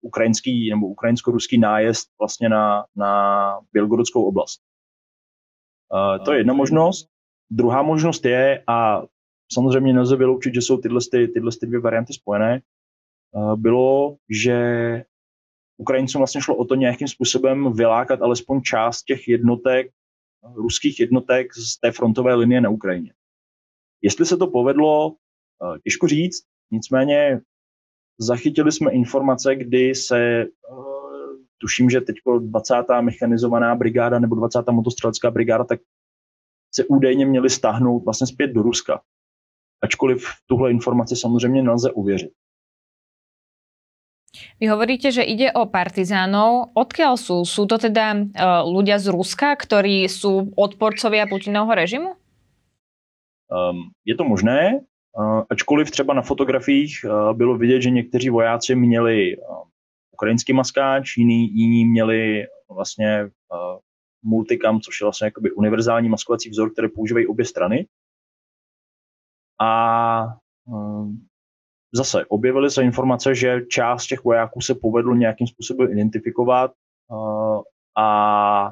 ukrajinský 0.01 0.69
nebo 0.69 0.87
ukrajinsko-ruský 0.87 1.57
nájezd 1.57 2.09
vlastně 2.19 2.49
na, 2.49 2.85
na 2.95 3.11
Bělgorodskou 3.73 4.27
oblast. 4.27 4.61
Uh, 5.93 6.25
to 6.25 6.31
je 6.31 6.39
jedna 6.39 6.53
možnost. 6.53 7.07
Druhá 7.51 7.81
možnost 7.81 8.25
je, 8.25 8.63
a 8.67 9.03
samozřejmě 9.53 9.93
nelze 9.93 10.15
vyloučit, 10.15 10.53
že 10.53 10.61
jsou 10.61 10.77
tyhle, 10.77 10.99
ty, 11.11 11.27
tyhle 11.27 11.51
ty 11.59 11.65
dvě 11.65 11.79
varianty 11.79 12.13
spojené, 12.13 12.61
uh, 13.31 13.55
bylo, 13.55 14.17
že 14.29 14.57
Ukrajincům 15.77 16.19
vlastně 16.19 16.41
šlo 16.41 16.55
o 16.55 16.65
to 16.65 16.75
nějakým 16.75 17.07
způsobem 17.07 17.73
vylákat 17.73 18.21
alespoň 18.21 18.61
část 18.61 19.03
těch 19.03 19.27
jednotek, 19.27 19.91
ruských 20.55 20.99
jednotek 20.99 21.53
z 21.53 21.79
té 21.79 21.91
frontové 21.91 22.35
linie 22.35 22.61
na 22.61 22.69
Ukrajině. 22.69 23.13
Jestli 24.01 24.25
se 24.25 24.37
to 24.37 24.47
povedlo, 24.47 25.15
těžko 25.83 26.07
říct, 26.07 26.45
nicméně 26.71 27.41
Zachytili 28.19 28.71
jsme 28.71 28.91
informace, 28.91 29.55
kdy 29.55 29.95
se, 29.95 30.19
eh, 30.19 30.47
tuším, 31.57 31.89
že 31.89 32.01
teď 32.01 32.15
20. 32.39 33.01
mechanizovaná 33.01 33.75
brigáda 33.75 34.19
nebo 34.19 34.35
20. 34.35 34.71
motostřelecká 34.71 35.31
brigáda, 35.31 35.63
tak 35.63 35.79
se 36.75 36.85
údajně 36.85 37.25
měli 37.25 37.49
stáhnout 37.49 38.05
vlastně 38.05 38.27
zpět 38.27 38.47
do 38.47 38.61
Ruska. 38.61 39.01
Ačkoliv 39.81 40.25
tuhle 40.45 40.71
informaci 40.71 41.15
samozřejmě 41.15 41.63
nelze 41.63 41.91
uvěřit. 41.91 42.31
Vy 44.59 44.67
hovoríte, 44.67 45.09
že 45.09 45.25
ide 45.25 45.49
o 45.53 45.65
partizánov. 45.65 46.73
Odkiaľ 46.77 47.17
sú? 47.17 47.41
Sú 47.45 47.65
to 47.65 47.81
teda 47.81 48.13
uh, 48.13 48.61
ľudia 48.65 49.01
z 49.01 49.09
Ruska, 49.09 49.57
ktorí 49.57 50.05
sú 50.05 50.53
odporcovia 50.53 51.25
Putinovho 51.25 51.73
režimu? 51.73 52.13
Um, 53.47 53.95
je 54.05 54.13
to 54.13 54.27
možné, 54.27 54.83
ačkoliv 55.49 55.91
třeba 55.91 56.13
na 56.13 56.21
fotografiích 56.21 57.05
uh, 57.05 57.33
bylo 57.33 57.57
vidět, 57.57 57.81
že 57.81 57.89
někteří 57.89 58.29
vojáci 58.29 58.75
měli 58.75 59.37
uh, 59.37 59.57
ukrajinský 60.13 60.53
maskáč, 60.53 61.17
jiní, 61.17 61.47
jiní 61.53 61.85
měli 61.85 62.45
vlastně 62.69 63.29
multicam, 64.23 64.81
což 64.81 65.01
je 65.01 65.05
vlastně 65.05 65.25
jakoby 65.25 65.51
univerzální 65.51 66.09
maskovací 66.09 66.49
vzor, 66.49 66.71
který 66.71 66.87
používají 66.89 67.27
obě 67.27 67.45
strany. 67.45 67.87
A 69.61 70.23
zase 71.93 72.25
objevily 72.25 72.71
se 72.71 72.83
informace, 72.83 73.35
že 73.35 73.61
část 73.69 74.07
těch 74.07 74.23
vojáků 74.23 74.61
se 74.61 74.75
povedlo 74.75 75.15
nějakým 75.15 75.47
způsobem 75.47 75.91
identifikovat 75.91 76.71
a 77.97 78.71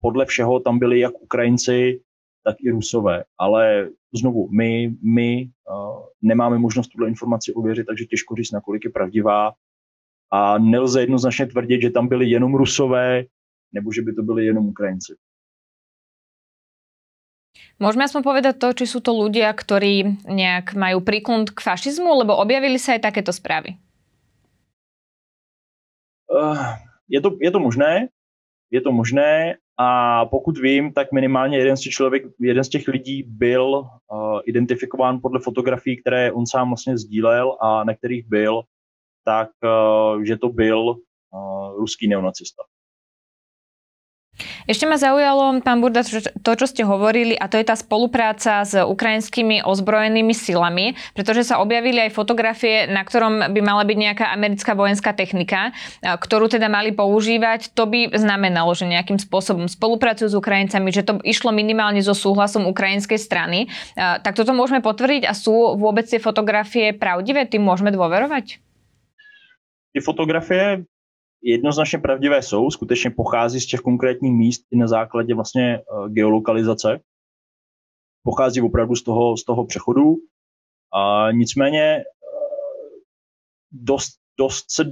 podle 0.00 0.26
všeho 0.26 0.60
tam 0.60 0.78
byli 0.78 1.00
jak 1.00 1.22
Ukrajinci, 1.22 2.00
tak 2.44 2.56
i 2.60 2.70
Rusové. 2.70 3.24
Ale 3.38 3.88
znovu, 4.16 4.48
my, 4.50 4.90
my 5.02 5.44
uh, 5.44 6.02
nemáme 6.22 6.58
možnost 6.58 6.88
tuhle 6.88 7.08
informaci 7.08 7.52
ověřit, 7.52 7.86
takže 7.86 8.04
těžko 8.04 8.34
říct, 8.34 8.52
nakolik 8.52 8.84
je 8.84 8.90
pravdivá. 8.90 9.52
A 10.32 10.58
nelze 10.58 11.00
jednoznačně 11.00 11.46
tvrdit, 11.46 11.82
že 11.82 11.90
tam 11.90 12.08
byli 12.08 12.30
jenom 12.30 12.54
Rusové, 12.54 13.24
nebo 13.72 13.92
že 13.92 14.02
by 14.02 14.12
to 14.12 14.22
byli 14.22 14.46
jenom 14.46 14.66
Ukrajinci. 14.66 15.14
Môžeme 17.76 18.08
aspoň 18.08 18.22
povedať 18.24 18.54
to, 18.56 18.68
či 18.72 18.88
sú 18.88 19.04
to 19.04 19.12
ľudia, 19.12 19.52
ktorí 19.52 20.24
nejak 20.24 20.72
majú 20.72 21.04
príklon 21.04 21.44
k 21.44 21.60
fašizmu, 21.60 22.08
lebo 22.24 22.32
objavili 22.32 22.80
sa 22.80 22.96
aj 22.96 23.04
takéto 23.04 23.36
správy. 23.36 23.76
Uh, 26.32 26.80
je, 27.04 27.20
to, 27.20 27.36
je 27.36 27.50
to 27.52 27.60
možné, 27.60 28.08
je 28.72 28.80
to 28.80 28.90
možné 28.90 29.60
a 29.78 30.24
pokud 30.24 30.58
vím, 30.58 30.92
tak 30.92 31.12
minimálně 31.12 31.58
jeden 31.58 31.76
z 31.76 31.80
těch, 31.80 31.92
člověk, 31.92 32.22
jeden 32.40 32.64
z 32.64 32.68
těch 32.68 32.88
lidí 32.88 33.22
byl 33.22 33.68
uh, 33.68 34.40
identifikován 34.46 35.20
podle 35.22 35.40
fotografií, 35.40 36.00
které 36.00 36.32
on 36.32 36.46
sám 36.46 36.68
vlastně 36.68 36.98
sdílel 36.98 37.56
a 37.60 37.84
na 37.84 37.94
kterých 37.94 38.26
byl, 38.28 38.62
tak 39.24 39.50
uh, 39.64 40.22
že 40.22 40.36
to 40.36 40.48
byl 40.48 40.78
uh, 40.80 40.96
ruský 41.76 42.08
neonacista. 42.08 42.62
Ešte 44.68 44.84
ma 44.84 45.00
zaujalo, 45.00 45.64
pán 45.64 45.80
Burda, 45.80 46.04
to, 46.04 46.52
čo 46.52 46.66
ste 46.68 46.84
hovorili, 46.84 47.32
a 47.32 47.48
to 47.48 47.56
je 47.56 47.64
tá 47.64 47.72
spolupráca 47.72 48.68
s 48.68 48.76
ukrajinskými 48.76 49.64
ozbrojenými 49.64 50.36
silami, 50.36 50.92
pretože 51.16 51.48
sa 51.48 51.56
objavili 51.56 52.04
aj 52.04 52.12
fotografie, 52.12 52.84
na 52.84 53.00
ktorom 53.00 53.48
by 53.48 53.60
mala 53.64 53.88
byť 53.88 53.96
nejaká 53.96 54.26
americká 54.36 54.76
vojenská 54.76 55.16
technika, 55.16 55.72
ktorú 56.04 56.52
teda 56.52 56.68
mali 56.68 56.92
používať. 56.92 57.72
To 57.72 57.88
by 57.88 58.12
znamenalo, 58.12 58.76
že 58.76 58.84
nejakým 58.84 59.16
spôsobom 59.16 59.72
spolupracujú 59.72 60.28
s 60.28 60.36
Ukrajincami, 60.36 60.92
že 60.92 61.06
to 61.06 61.16
išlo 61.24 61.48
minimálne 61.54 62.04
so 62.04 62.12
súhlasom 62.12 62.68
ukrajinskej 62.68 63.16
strany. 63.16 63.72
Tak 63.96 64.36
toto 64.36 64.52
môžeme 64.52 64.84
potvrdiť 64.84 65.24
a 65.24 65.32
sú 65.32 65.80
vôbec 65.80 66.04
tie 66.04 66.20
fotografie 66.20 66.92
pravdivé? 66.92 67.48
Tým 67.48 67.64
môžeme 67.64 67.88
dôverovať? 67.88 68.60
Ty 69.96 69.98
fotografie 70.04 70.84
jednoznačně 71.46 71.98
pravdivé 71.98 72.42
jsou, 72.42 72.70
skutečně 72.70 73.10
pochází 73.10 73.60
z 73.60 73.66
těch 73.66 73.80
konkrétních 73.80 74.32
míst 74.32 74.66
i 74.70 74.76
na 74.76 74.86
základě 74.86 75.34
vlastně 75.34 75.80
uh, 75.92 76.08
geolokalizace. 76.08 77.00
Pochází 78.22 78.60
opravdu 78.60 78.96
z 78.96 79.02
toho, 79.02 79.36
z 79.36 79.44
toho 79.44 79.66
přechodu. 79.66 80.14
A 80.94 81.30
nicméně 81.32 82.04
uh, 82.04 82.98
dost, 83.72 84.18
dost 84.38 84.64
se 84.70 84.84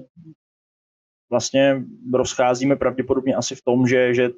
vlastně 1.31 1.85
rozcházíme 2.15 2.77
pravděpodobně 2.77 3.35
asi 3.35 3.55
v 3.55 3.63
tom, 3.63 3.87
že, 3.87 4.15
že 4.15 4.31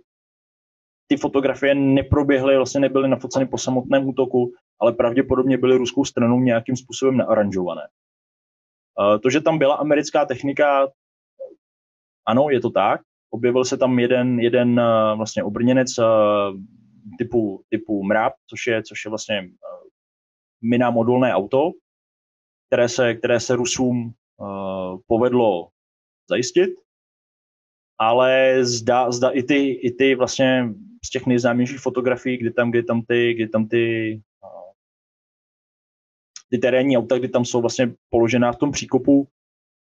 ty 1.06 1.16
fotografie 1.16 1.74
neproběhly, 1.74 2.56
vlastně 2.56 2.80
nebyly 2.80 3.08
nafoceny 3.08 3.46
po 3.46 3.58
samotném 3.58 4.08
útoku, 4.08 4.52
ale 4.80 4.92
pravděpodobně 4.92 5.58
byly 5.58 5.76
ruskou 5.76 6.04
stranou 6.04 6.40
nějakým 6.40 6.76
způsobem 6.76 7.16
naaranžované. 7.16 7.82
To, 9.22 9.30
že 9.30 9.40
tam 9.40 9.58
byla 9.58 9.74
americká 9.74 10.24
technika, 10.24 10.88
ano, 12.26 12.50
je 12.50 12.60
to 12.60 12.70
tak. 12.70 13.00
Objevil 13.30 13.64
se 13.64 13.76
tam 13.76 13.98
jeden, 13.98 14.40
jeden 14.40 14.80
uh, 14.80 15.16
vlastně 15.16 15.42
obrněnec 15.42 15.98
uh, 15.98 16.04
typu, 17.18 17.62
typu 17.68 18.02
MRAP, 18.02 18.32
což 18.50 18.66
je, 18.66 18.82
což 18.82 19.04
je 19.04 19.08
vlastně 19.08 19.40
uh, 19.40 19.88
mina 20.62 20.90
modulné 20.90 21.34
auto, 21.34 21.70
které 22.66 22.88
se, 22.88 23.14
které 23.14 23.40
se 23.40 23.56
Rusům 23.56 24.12
povedlo 25.06 25.68
zajistit, 26.30 26.70
ale 27.98 28.58
zda, 28.64 29.10
zda 29.10 29.30
i, 29.30 29.42
ty, 29.42 29.68
i 29.68 29.90
ty 29.90 30.14
vlastně 30.14 30.74
z 31.04 31.10
těch 31.10 31.26
nejznámějších 31.26 31.80
fotografií, 31.80 32.36
kdy 32.36 32.50
tam, 32.50 32.70
kdy 32.70 32.82
tam 32.82 33.02
ty, 33.02 33.34
kdy 33.34 33.48
tam 33.48 33.68
ty, 33.68 34.20
ty 36.50 36.58
terénní 36.58 36.98
auta, 36.98 37.18
kdy 37.18 37.28
tam 37.28 37.44
jsou 37.44 37.60
vlastně 37.60 37.92
položená 38.10 38.52
v 38.52 38.56
tom 38.56 38.72
příkopu, 38.72 39.28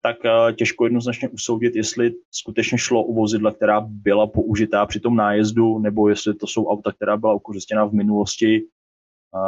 tak 0.05 0.17
eh, 0.25 0.53
těžko 0.53 0.87
jednoznačně 0.87 1.29
usoudit, 1.29 1.77
jestli 1.77 2.13
skutečně 2.31 2.79
šlo 2.79 3.03
o 3.03 3.13
vozidla, 3.13 3.53
která 3.53 3.81
byla 3.81 4.27
použitá 4.27 4.87
při 4.87 5.01
tom 5.01 5.17
nájezdu, 5.17 5.79
nebo 5.79 6.09
jestli 6.09 6.35
to 6.35 6.47
jsou 6.47 6.67
auta, 6.67 6.93
která 6.93 7.17
byla 7.17 7.35
ukořistěna 7.35 7.85
v 7.85 7.93
minulosti 7.93 8.63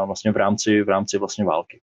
vlastně 0.06 0.32
v 0.32 0.36
rámci, 0.36 0.82
v 0.82 0.88
rámci 0.88 1.18
vlastně 1.18 1.44
války. 1.44 1.80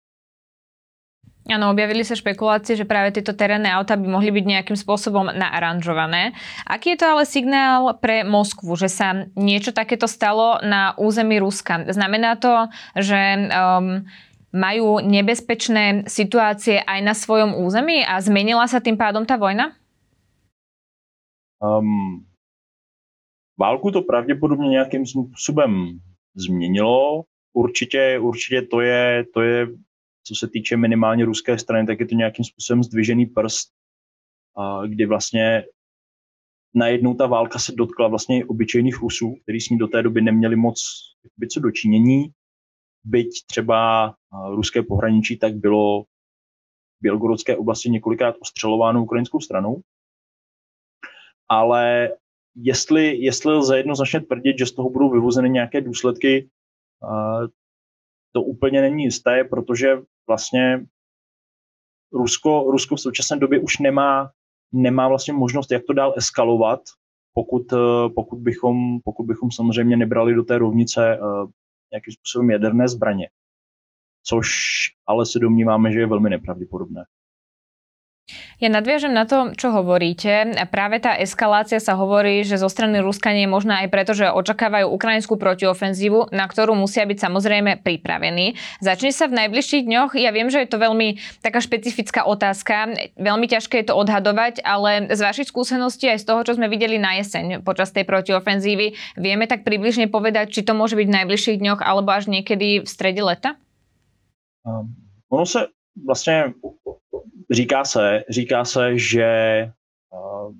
Áno, 1.49 1.73
objavili 1.73 2.05
sa 2.05 2.13
špekulácie, 2.13 2.77
že 2.77 2.85
práve 2.85 3.09
tieto 3.09 3.33
terénne 3.33 3.73
auta 3.73 3.97
by 3.97 4.05
mohli 4.05 4.29
byť 4.29 4.45
nejakým 4.45 4.77
spôsobom 4.77 5.33
naaranžované. 5.33 6.37
Aký 6.69 6.93
je 6.93 7.01
to 7.01 7.09
ale 7.09 7.25
signál 7.25 7.89
pre 7.97 8.21
Moskvu, 8.21 8.77
že 8.77 8.85
sa 8.85 9.25
niečo 9.33 9.73
takéto 9.73 10.05
stalo 10.05 10.61
na 10.61 10.93
území 11.01 11.41
Ruska? 11.41 11.89
Znamená 11.89 12.37
to, 12.37 12.69
že 12.93 13.49
um, 13.49 14.05
majú 14.53 14.99
nebezpečné 14.99 16.09
situácie 16.09 16.81
aj 16.81 16.99
na 17.05 17.13
svojom 17.13 17.57
území 17.61 18.01
a 18.01 18.17
zmenila 18.21 18.65
sa 18.65 18.81
tým 18.81 18.97
pádom 18.97 19.25
tá 19.25 19.37
vojna? 19.37 19.77
Um, 21.61 22.25
válku 23.59 23.91
to 23.91 24.01
pravděpodobně 24.01 24.69
nějakým 24.69 25.05
způsobem 25.05 25.99
změnilo. 26.35 27.23
Určitě, 27.53 28.19
určitě 28.19 28.61
to 28.61 28.81
je, 28.81 29.25
to 29.33 29.41
je, 29.41 29.67
co 30.23 30.35
se 30.35 30.47
týče 30.47 30.77
minimálně 30.77 31.25
ruské 31.25 31.57
strany, 31.57 31.87
tak 31.87 31.99
je 31.99 32.05
to 32.05 32.15
nějakým 32.15 32.45
způsobem 32.45 32.83
zdvižený 32.83 33.25
prst, 33.25 33.69
kdy 34.87 35.05
vlastně 35.05 35.63
najednou 36.75 37.13
ta 37.13 37.27
válka 37.27 37.59
se 37.59 37.71
dotkla 37.71 38.07
vlastně 38.07 38.45
obyčejných 38.45 39.01
Rusů, 39.01 39.35
kteří 39.43 39.61
s 39.61 39.69
ní 39.69 39.77
do 39.77 39.87
té 39.87 40.03
doby 40.03 40.21
neměli 40.21 40.55
moc 40.55 40.81
co 41.53 41.59
dočinění 41.59 42.31
byť 43.03 43.45
třeba 43.45 44.13
ruské 44.49 44.83
pohraničí, 44.83 45.37
tak 45.37 45.55
bylo 45.55 46.03
v 46.03 47.01
Bělgorodské 47.01 47.57
oblasti 47.57 47.89
několikrát 47.89 48.35
ostřelováno 48.41 49.03
ukrajinskou 49.03 49.39
stranou. 49.39 49.81
Ale 51.49 52.09
jestli, 52.55 53.17
jestli 53.17 53.53
lze 53.53 53.77
jednoznačně 53.77 54.21
tvrdit, 54.21 54.57
že 54.59 54.65
z 54.65 54.71
toho 54.71 54.89
budou 54.89 55.09
vyvozeny 55.09 55.49
nějaké 55.49 55.81
důsledky, 55.81 56.49
to 58.31 58.41
úplně 58.41 58.81
není 58.81 59.03
jisté, 59.03 59.43
protože 59.43 59.97
vlastně 60.27 60.85
Rusko, 62.13 62.71
Rusko 62.71 62.95
v 62.95 63.01
současné 63.01 63.37
době 63.37 63.59
už 63.59 63.77
nemá, 63.77 64.31
nemá 64.71 65.07
vlastně 65.07 65.33
možnost, 65.33 65.71
jak 65.71 65.83
to 65.87 65.93
dál 65.93 66.13
eskalovat, 66.17 66.79
pokud, 67.33 67.63
pokud, 68.15 68.39
bychom, 68.39 68.99
pokud 69.03 69.23
bychom 69.23 69.51
samozřejmě 69.51 69.97
nebrali 69.97 70.33
do 70.33 70.43
té 70.43 70.57
rovnice 70.57 71.19
nějakým 71.91 72.13
způsobem 72.13 72.49
jaderné 72.49 72.87
zbraně. 72.87 73.29
Což 74.29 74.47
ale 75.07 75.25
se 75.25 75.39
domníváme, 75.39 75.91
že 75.91 75.99
je 75.99 76.07
velmi 76.07 76.29
nepravděpodobné. 76.29 77.03
Ja 78.61 78.69
nadviažem 78.69 79.09
na 79.09 79.25
to, 79.25 79.57
čo 79.57 79.73
hovoríte. 79.73 80.53
Práve 80.69 81.01
tá 81.01 81.17
eskalácia 81.17 81.81
sa 81.81 81.97
hovorí, 81.97 82.45
že 82.45 82.61
zo 82.61 82.69
strany 82.69 83.01
Ruska 83.01 83.33
nie 83.33 83.47
je 83.47 83.55
možná 83.55 83.81
aj 83.81 83.89
preto, 83.89 84.11
že 84.13 84.29
očakávajú 84.29 84.85
ukrajinskú 84.91 85.39
protiofenzívu, 85.39 86.29
na 86.29 86.45
ktorú 86.45 86.75
musia 86.77 87.07
byť 87.09 87.17
samozrejme 87.23 87.81
pripravení. 87.81 88.59
Začne 88.83 89.15
sa 89.15 89.25
v 89.31 89.39
najbližších 89.39 89.87
dňoch. 89.87 90.11
Ja 90.19 90.29
viem, 90.35 90.51
že 90.51 90.61
je 90.61 90.69
to 90.69 90.77
veľmi 90.77 91.17
taká 91.41 91.63
špecifická 91.63 92.27
otázka. 92.27 92.93
Veľmi 93.17 93.47
ťažké 93.49 93.81
je 93.81 93.87
to 93.89 93.97
odhadovať, 93.97 94.61
ale 94.61 95.09
z 95.09 95.19
vašich 95.23 95.49
skúseností 95.49 96.11
aj 96.11 96.21
z 96.21 96.27
toho, 96.27 96.43
čo 96.43 96.53
sme 96.59 96.69
videli 96.69 97.01
na 97.01 97.17
jeseň 97.17 97.63
počas 97.63 97.95
tej 97.95 98.05
protiofenzívy, 98.05 99.17
vieme 99.17 99.47
tak 99.49 99.65
približne 99.65 100.11
povedať, 100.11 100.53
či 100.53 100.61
to 100.67 100.75
môže 100.77 100.93
byť 100.99 101.07
v 101.07 101.15
najbližších 101.23 101.57
dňoch 101.63 101.81
alebo 101.81 102.11
až 102.13 102.29
niekedy 102.29 102.83
v 102.83 102.87
strede 102.87 103.23
leta? 103.23 103.55
Um, 104.65 104.95
ono 105.29 105.45
se 105.45 105.67
vlastně 106.05 106.53
Říká 107.51 107.85
se, 107.85 108.23
říká 108.29 108.65
se, 108.65 108.97
že 108.97 109.27
uh, 110.13 110.55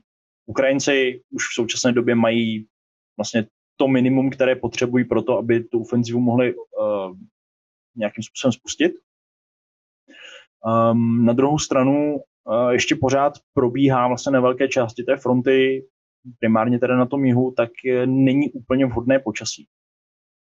Ukrajinci 0.46 1.22
už 1.32 1.44
v 1.44 1.54
současné 1.54 1.92
době 1.92 2.16
mají 2.16 2.68
vlastně 3.18 3.48
to 3.78 3.88
minimum, 3.88 4.30
které 4.30 4.56
potřebují 4.56 5.06
pro 5.06 5.22
to, 5.22 5.38
aby 5.38 5.64
tu 5.64 5.82
ofenzivu 5.82 6.20
mohli 6.20 6.56
uh, 6.56 7.16
nějakým 7.96 8.24
způsobem 8.24 8.52
spustit. 8.52 8.92
Um, 10.92 11.26
na 11.26 11.34
druhou 11.34 11.60
stranu 11.60 12.20
ještě 12.72 12.96
pořád 12.96 13.34
probíhá 13.54 14.08
vlastně 14.08 14.32
na 14.32 14.42
velké 14.42 14.68
části 14.68 15.04
té 15.04 15.18
fronty, 15.18 15.88
primárně 16.40 16.80
teda 16.80 16.98
na 16.98 17.06
tom 17.06 17.26
jihu, 17.26 17.52
tak 17.52 17.70
není 18.06 18.52
úplně 18.52 18.86
vhodné 18.86 19.20
počasí. 19.20 19.68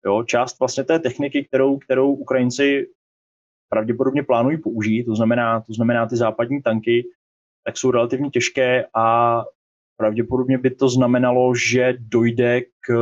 Jo, 0.06 0.24
část 0.24 0.58
vlastně 0.58 0.84
té 0.84 0.98
techniky, 0.98 1.44
kterou, 1.44 1.78
kterou 1.78 2.14
Ukrajinci 2.14 2.86
pravděpodobně 3.74 4.22
plánují 4.22 4.58
použít, 4.58 5.04
to 5.04 5.14
znamená, 5.16 5.60
to 5.60 5.72
znamená 5.72 6.06
ty 6.06 6.16
západní 6.16 6.62
tanky, 6.62 7.04
tak 7.64 7.78
jsou 7.78 7.90
relativně 7.90 8.30
těžké 8.30 8.86
a 8.94 9.40
pravděpodobně 9.96 10.58
by 10.58 10.70
to 10.70 10.88
znamenalo, 10.88 11.54
že 11.54 11.94
dojde 11.98 12.60
k, 12.80 12.94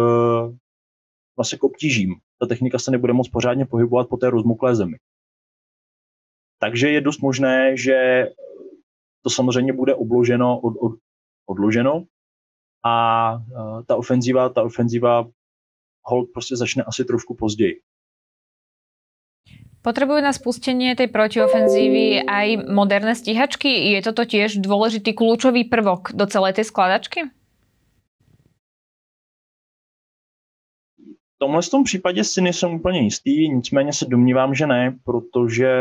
vlastně 1.37 1.58
k 1.58 1.64
obtížím. 1.64 2.14
Ta 2.40 2.46
technika 2.46 2.78
se 2.78 2.90
nebude 2.90 3.12
moc 3.12 3.28
pořádně 3.28 3.66
pohybovat 3.66 4.08
po 4.08 4.16
té 4.16 4.30
rozmuklé 4.30 4.76
zemi. 4.76 4.96
Takže 6.61 6.88
je 6.88 7.00
dost 7.00 7.20
možné, 7.20 7.76
že 7.76 8.28
to 9.22 9.30
samozřejmě 9.30 9.72
bude 9.72 9.94
obloženo, 9.94 10.61
od, 10.61 10.74
od, 10.80 10.92
odloženo 11.46 12.04
a 12.85 12.94
uh, 13.35 13.82
ta 13.85 13.96
ofenzíva, 13.96 14.48
ta 14.48 14.62
ofenzíva 14.62 15.28
hold 16.04 16.28
prostě 16.32 16.56
začne 16.56 16.82
asi 16.82 17.04
trošku 17.04 17.35
později. 17.35 17.80
Potrebujú 19.83 20.23
na 20.23 20.31
spustenie 20.31 20.95
tej 20.95 21.11
protiofenzívy 21.11 22.23
aj 22.23 22.71
moderné 22.71 23.18
stíhačky? 23.18 23.66
Je 23.66 24.01
toto 24.07 24.23
tiež 24.23 24.62
dôležitý 24.62 25.11
kľúčový 25.11 25.66
prvok 25.66 26.14
do 26.14 26.23
celej 26.31 26.62
tej 26.62 26.71
skladačky? 26.71 27.21
V 31.35 31.38
tomhle 31.42 31.62
tom 31.62 31.85
případě 31.85 32.25
si 32.25 32.40
nejsem 32.40 32.75
úplně 32.75 33.01
jistý, 33.01 33.49
nicméně 33.49 33.92
se 33.92 34.07
domnívám, 34.07 34.55
že 34.55 34.66
ne, 34.66 34.99
protože 35.05 35.73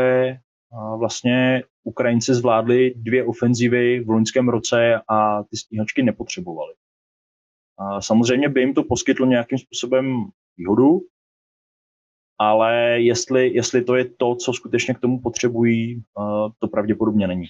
vlastně 0.98 1.62
Ukrajinci 1.84 2.34
zvládli 2.34 2.94
dvě 2.96 3.24
ofenzívy 3.24 4.00
v 4.00 4.10
loňském 4.10 4.48
roce 4.48 5.00
a 5.08 5.42
ty 5.42 5.56
stíhačky 5.56 6.02
nepotřebovali. 6.02 6.74
Samozřejmě 8.00 8.48
by 8.48 8.60
jim 8.60 8.74
to 8.74 8.82
poskytlo 8.82 9.26
nějakým 9.26 9.58
způsobem 9.58 10.24
výhodu, 10.56 11.00
ale 12.50 13.00
jestli, 13.00 13.54
jestli 13.54 13.82
to 13.82 13.96
je 13.96 14.04
to, 14.16 14.34
co 14.34 14.52
skutečně 14.52 14.94
k 14.94 15.00
tomu 15.00 15.20
potřebují, 15.20 16.02
to 16.58 16.68
pravděpodobně 16.68 17.26
není. 17.26 17.46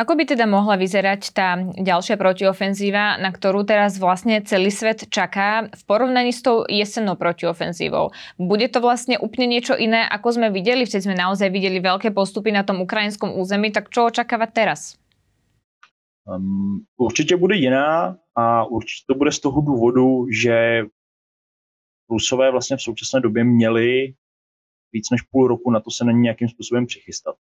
Ako 0.00 0.16
by 0.16 0.24
teda 0.32 0.48
mohla 0.48 0.80
vyzerať 0.80 1.28
tá 1.36 1.60
ďalšia 1.76 2.16
protiofenzíva, 2.16 3.20
na 3.20 3.28
ktorú 3.28 3.68
teraz 3.68 4.00
vlastne 4.00 4.40
celý 4.40 4.72
svet 4.72 5.12
čaká 5.12 5.68
v 5.68 5.82
porovnaní 5.84 6.32
s 6.32 6.40
tou 6.40 6.64
jesennou 6.64 7.20
protiofenzívou? 7.20 8.08
Bude 8.40 8.72
to 8.72 8.80
vlastne 8.80 9.20
úplne 9.20 9.52
niečo 9.52 9.76
iné, 9.76 10.08
ako 10.08 10.40
sme 10.40 10.48
videli? 10.48 10.88
Vtedy 10.88 11.04
sme 11.04 11.20
naozaj 11.20 11.52
videli 11.52 11.84
veľké 11.84 12.16
postupy 12.16 12.48
na 12.48 12.64
tom 12.64 12.80
ukrajinskom 12.80 13.36
území, 13.36 13.76
tak 13.76 13.92
čo 13.92 14.08
očakávať 14.08 14.50
teraz? 14.56 14.80
Um, 16.24 16.80
určitě 16.96 17.36
bude 17.36 17.56
jiná 17.56 18.16
a 18.36 18.64
určitě 18.64 19.04
to 19.06 19.14
bude 19.14 19.32
z 19.32 19.38
toho 19.38 19.60
důvodu, 19.60 20.26
že 20.32 20.84
Rusové 22.10 22.50
vlastně 22.50 22.76
v 22.76 22.82
současné 22.82 23.20
době 23.20 23.44
měli 23.44 24.14
víc 24.92 25.10
než 25.10 25.22
půl 25.22 25.48
roku 25.48 25.70
na 25.70 25.80
to 25.80 25.90
se 25.90 26.04
na 26.04 26.12
ně 26.12 26.20
nějakým 26.20 26.48
způsobem 26.48 26.86
přichystat. 26.86 27.36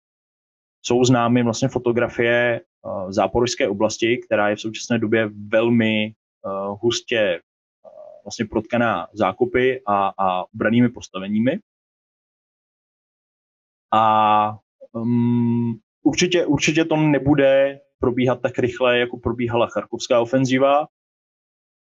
Jsou 0.82 1.04
známy 1.04 1.42
vlastně 1.42 1.68
fotografie 1.68 2.60
uh, 2.82 3.10
záporožské 3.10 3.68
oblasti, 3.68 4.18
která 4.26 4.48
je 4.48 4.56
v 4.56 4.60
současné 4.60 4.98
době 4.98 5.30
velmi 5.48 6.14
uh, 6.44 6.78
hustě 6.80 7.40
uh, 7.40 7.90
vlastně 8.24 8.44
protkaná 8.44 9.08
zákopy 9.12 9.82
a, 9.86 10.12
a 10.18 10.44
obranými 10.54 10.88
postaveními. 10.88 11.58
A 13.94 14.58
um, 14.92 15.80
určitě, 16.02 16.46
určitě 16.46 16.84
to 16.84 16.96
nebude 16.96 17.80
probíhat 17.98 18.40
tak 18.42 18.58
rychle, 18.58 18.98
jako 18.98 19.18
probíhala 19.18 19.66
charkovská 19.66 20.20
ofenzíva 20.20 20.86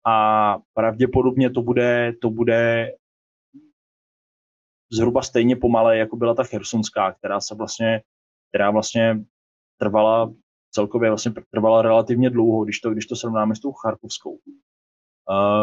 a 0.07 0.57
pravděpodobně 0.73 1.49
to 1.49 1.61
bude, 1.61 2.13
to 2.21 2.29
bude 2.29 2.91
zhruba 4.91 5.21
stejně 5.21 5.55
pomalé, 5.55 5.97
jako 5.97 6.17
byla 6.17 6.35
ta 6.35 6.43
chersonská, 6.43 7.11
která 7.11 7.39
se 7.39 7.55
vlastně, 7.55 8.01
která 8.49 8.71
vlastně 8.71 9.23
trvala 9.77 10.33
celkově 10.71 11.09
vlastně 11.09 11.33
trvala 11.51 11.81
relativně 11.81 12.29
dlouho, 12.29 12.63
když 12.63 12.79
to, 12.79 12.89
když 12.89 13.05
to 13.05 13.15
srovnáme 13.15 13.55
s 13.55 13.59
tou 13.59 13.71
charkovskou. 13.71 14.39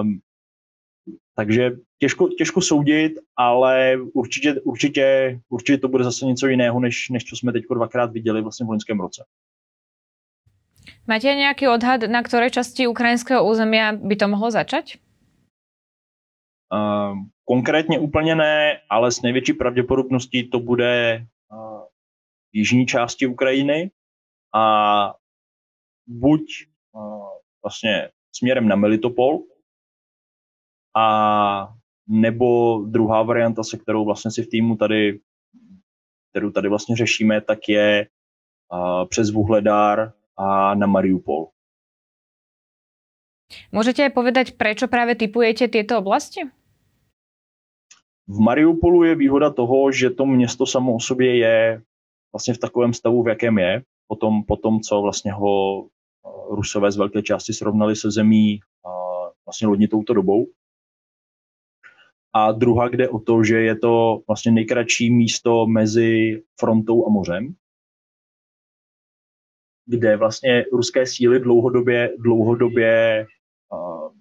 Um, 0.01 0.21
takže 1.35 1.71
těžko, 1.99 2.29
těžko 2.29 2.61
soudit, 2.61 3.13
ale 3.37 3.97
určitě, 4.15 4.61
určitě, 4.61 5.41
určitě 5.49 5.79
to 5.79 5.89
bude 5.89 6.05
zase 6.05 6.27
něco 6.27 6.47
jiného, 6.47 6.81
než, 6.81 7.09
než 7.09 7.25
co 7.25 7.37
jsme 7.37 7.53
teď 7.53 7.65
dvakrát 7.75 8.13
viděli 8.13 8.43
vlastně 8.43 8.67
v 8.67 8.69
loňském 8.69 9.01
roce. 9.01 9.25
Máte 11.09 11.33
nejaký 11.33 11.73
odhad, 11.73 12.05
na 12.05 12.21
ktorej 12.21 12.53
časti 12.53 12.85
ukrajinského 12.85 13.41
územia 13.41 13.97
by 13.97 14.13
to 14.13 14.29
mohlo 14.29 14.53
začať? 14.53 15.01
Uh, 16.69 17.17
konkrétně 17.45 17.99
úplně 17.99 18.35
ne, 18.35 18.81
ale 18.91 19.13
s 19.13 19.23
největší 19.23 19.53
pravděpodobností 19.53 20.51
to 20.51 20.61
bude 20.61 21.25
uh, 21.53 21.81
v 22.53 22.57
jižní 22.57 22.87
části 22.87 23.27
Ukrajiny 23.27 23.91
a 24.55 24.65
buď 26.07 26.43
uh, 26.93 27.29
vlastně 27.65 28.11
směrem 28.37 28.69
na 28.69 28.77
Melitopol 28.77 29.39
a 30.97 31.73
nebo 32.09 32.79
druhá 32.87 33.23
varianta, 33.23 33.65
se 33.65 33.79
kterou 33.79 34.05
vlastně 34.05 34.31
si 34.31 34.43
v 34.43 34.49
týmu 34.49 34.77
tady, 34.77 35.21
kterou 36.31 36.51
tady 36.51 36.69
vlastně 36.69 36.97
řešíme, 36.97 37.41
tak 37.41 37.59
je 37.69 38.09
uh, 38.73 39.09
přes 39.09 39.31
Vuhledár 39.31 40.18
a 40.39 40.75
na 40.75 40.87
Mariupol. 40.87 41.51
Môžete 43.73 44.05
aj 44.07 44.13
povedať, 44.13 44.47
prečo 44.55 44.87
práve 44.87 45.17
typujete 45.17 45.67
tieto 45.69 45.99
oblasti? 45.99 46.47
V 48.29 48.39
Mariupolu 48.39 49.09
je 49.09 49.15
výhoda 49.15 49.51
toho, 49.51 49.93
že 49.93 50.11
to 50.11 50.27
město 50.27 50.67
samo 50.67 50.95
o 50.95 51.01
sobě 51.01 51.37
je 51.37 51.83
vlastně 52.33 52.55
v 52.55 52.59
takovém 52.59 52.93
stavu, 52.93 53.23
v 53.23 53.29
jakém 53.29 53.59
je, 53.59 53.83
potom, 54.09 54.45
potom 54.45 54.81
co 54.81 55.01
vlastně 55.03 55.33
ho 55.33 55.85
eh, 55.85 56.29
Rusové 56.55 56.93
z 56.93 56.97
velké 56.97 57.23
části 57.23 57.53
srovnali 57.53 57.97
se 57.97 58.11
zemí 58.11 58.61
vlastně 59.49 59.69
lodní 59.69 59.89
touto 59.89 60.15
dobou. 60.15 60.47
A 62.33 62.53
druhá 62.53 62.89
jde 62.89 63.09
o 63.09 63.19
to, 63.19 63.45
že 63.45 63.61
je 63.61 63.77
to 63.77 64.23
vlastně 64.27 64.53
nejkratší 64.53 65.11
místo 65.11 65.67
mezi 65.67 66.43
frontou 66.61 67.07
a 67.07 67.09
mořem, 67.09 67.55
kde 69.89 70.17
vlastně 70.17 70.65
ruské 70.73 71.07
síly 71.07 71.41
dlouhodobě, 71.41 72.11
dlouhodobě 72.19 73.27
uh, 73.73 74.13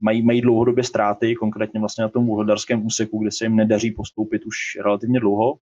mají, 0.00 0.22
mají 0.22 0.40
dlouhodobě 0.40 0.84
ztráty, 0.84 1.34
konkrétně 1.34 1.80
vlastně 1.80 2.02
na 2.02 2.08
tom 2.08 2.30
úhodarském 2.30 2.86
úseku, 2.86 3.18
kde 3.18 3.30
se 3.32 3.44
jim 3.44 3.56
nedaří 3.56 3.90
postoupit 3.90 4.44
už 4.44 4.56
relativně 4.84 5.20
dlouho. 5.20 5.58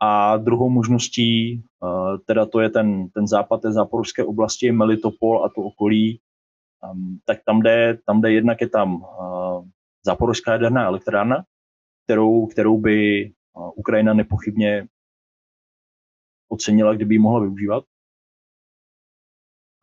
A 0.00 0.36
druhou 0.36 0.68
možností, 0.68 1.62
uh, 1.80 2.18
teda 2.26 2.46
to 2.46 2.60
je 2.60 2.70
ten, 2.70 3.08
ten 3.08 3.26
západ 3.26 3.62
té 3.62 3.72
záporovské 3.72 4.24
oblasti, 4.24 4.72
Melitopol 4.72 5.44
a 5.44 5.48
to 5.48 5.62
okolí, 5.62 6.20
um, 6.92 7.20
tak 7.24 7.38
tam 7.46 7.60
jde, 7.60 7.98
tam 8.06 8.20
jde 8.20 8.32
jednak 8.32 8.60
je 8.60 8.68
tam 8.68 8.94
uh, 8.94 9.64
záporovská 10.06 10.52
jaderná 10.52 10.86
elektrárna, 10.86 11.44
kterou, 12.04 12.46
kterou 12.46 12.78
by 12.78 13.30
Ukrajina 13.74 14.14
nepochybně 14.14 14.86
ocenila, 16.48 16.94
kdyby 16.94 17.14
ji 17.14 17.18
mohla 17.18 17.40
využívat. 17.40 17.84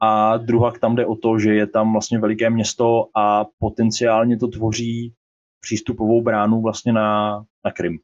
A 0.02 0.38
druhá 0.38 0.72
tam 0.72 0.96
jde 0.96 1.06
o 1.06 1.16
to, 1.16 1.40
že 1.40 1.56
je 1.56 1.68
tam 1.68 1.92
vlastně 1.92 2.20
veliké 2.20 2.50
město 2.50 3.08
a 3.16 3.46
potenciálně 3.60 4.38
to 4.38 4.48
tvoří 4.48 5.14
přístupovou 5.62 6.22
bránu 6.22 6.62
vlastně 6.62 6.94
na, 6.94 7.44
na 7.66 7.72
Krym. 7.72 8.00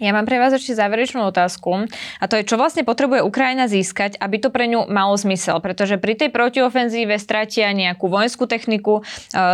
Ja 0.00 0.16
mám 0.16 0.24
pre 0.24 0.40
vás 0.40 0.56
ešte 0.56 0.72
záverečnú 0.72 1.28
otázku 1.28 1.84
a 1.92 2.24
to 2.24 2.40
je, 2.40 2.48
čo 2.48 2.56
vlastne 2.56 2.88
potrebuje 2.88 3.20
Ukrajina 3.20 3.68
získať, 3.68 4.16
aby 4.16 4.40
to 4.40 4.48
pre 4.48 4.64
ňu 4.64 4.88
malo 4.88 5.12
zmysel, 5.12 5.60
pretože 5.60 6.00
pri 6.00 6.16
tej 6.16 6.32
protiofenzíve 6.32 7.20
stratia 7.20 7.68
nejakú 7.76 8.08
vojenskú 8.08 8.48
techniku, 8.48 9.04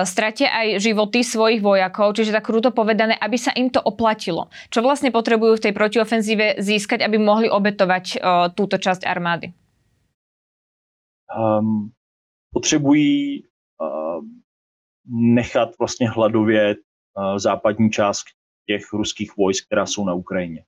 stratia 0.07 0.55
aj 0.55 0.79
životy 0.79 1.27
svojich 1.27 1.59
vojakov, 1.59 2.15
čiže 2.15 2.31
tak 2.31 2.47
kruto 2.47 2.71
povedané, 2.71 3.19
aby 3.19 3.35
sa 3.35 3.51
im 3.59 3.75
to 3.75 3.83
oplatilo. 3.83 4.47
Čo 4.71 4.87
vlastne 4.87 5.11
potrebujú 5.11 5.59
v 5.59 5.65
tej 5.67 5.75
protiofenzíve 5.75 6.63
získať, 6.63 7.03
aby 7.03 7.19
mohli 7.19 7.51
obetovať 7.51 8.05
uh, 8.15 8.47
túto 8.55 8.79
časť 8.79 9.03
armády? 9.03 9.51
Um, 11.39 11.91
potřebují 12.53 13.43
uh, 13.81 14.25
nechat 15.35 15.79
vlastně 15.79 16.11
hladovět 16.11 16.79
uh, 16.79 17.39
západní 17.39 17.91
část 17.91 18.25
těch 18.67 18.93
ruských 18.93 19.37
vojsk, 19.37 19.67
která 19.67 19.87
jsou 19.87 20.05
na 20.05 20.15
Ukrajině. 20.15 20.65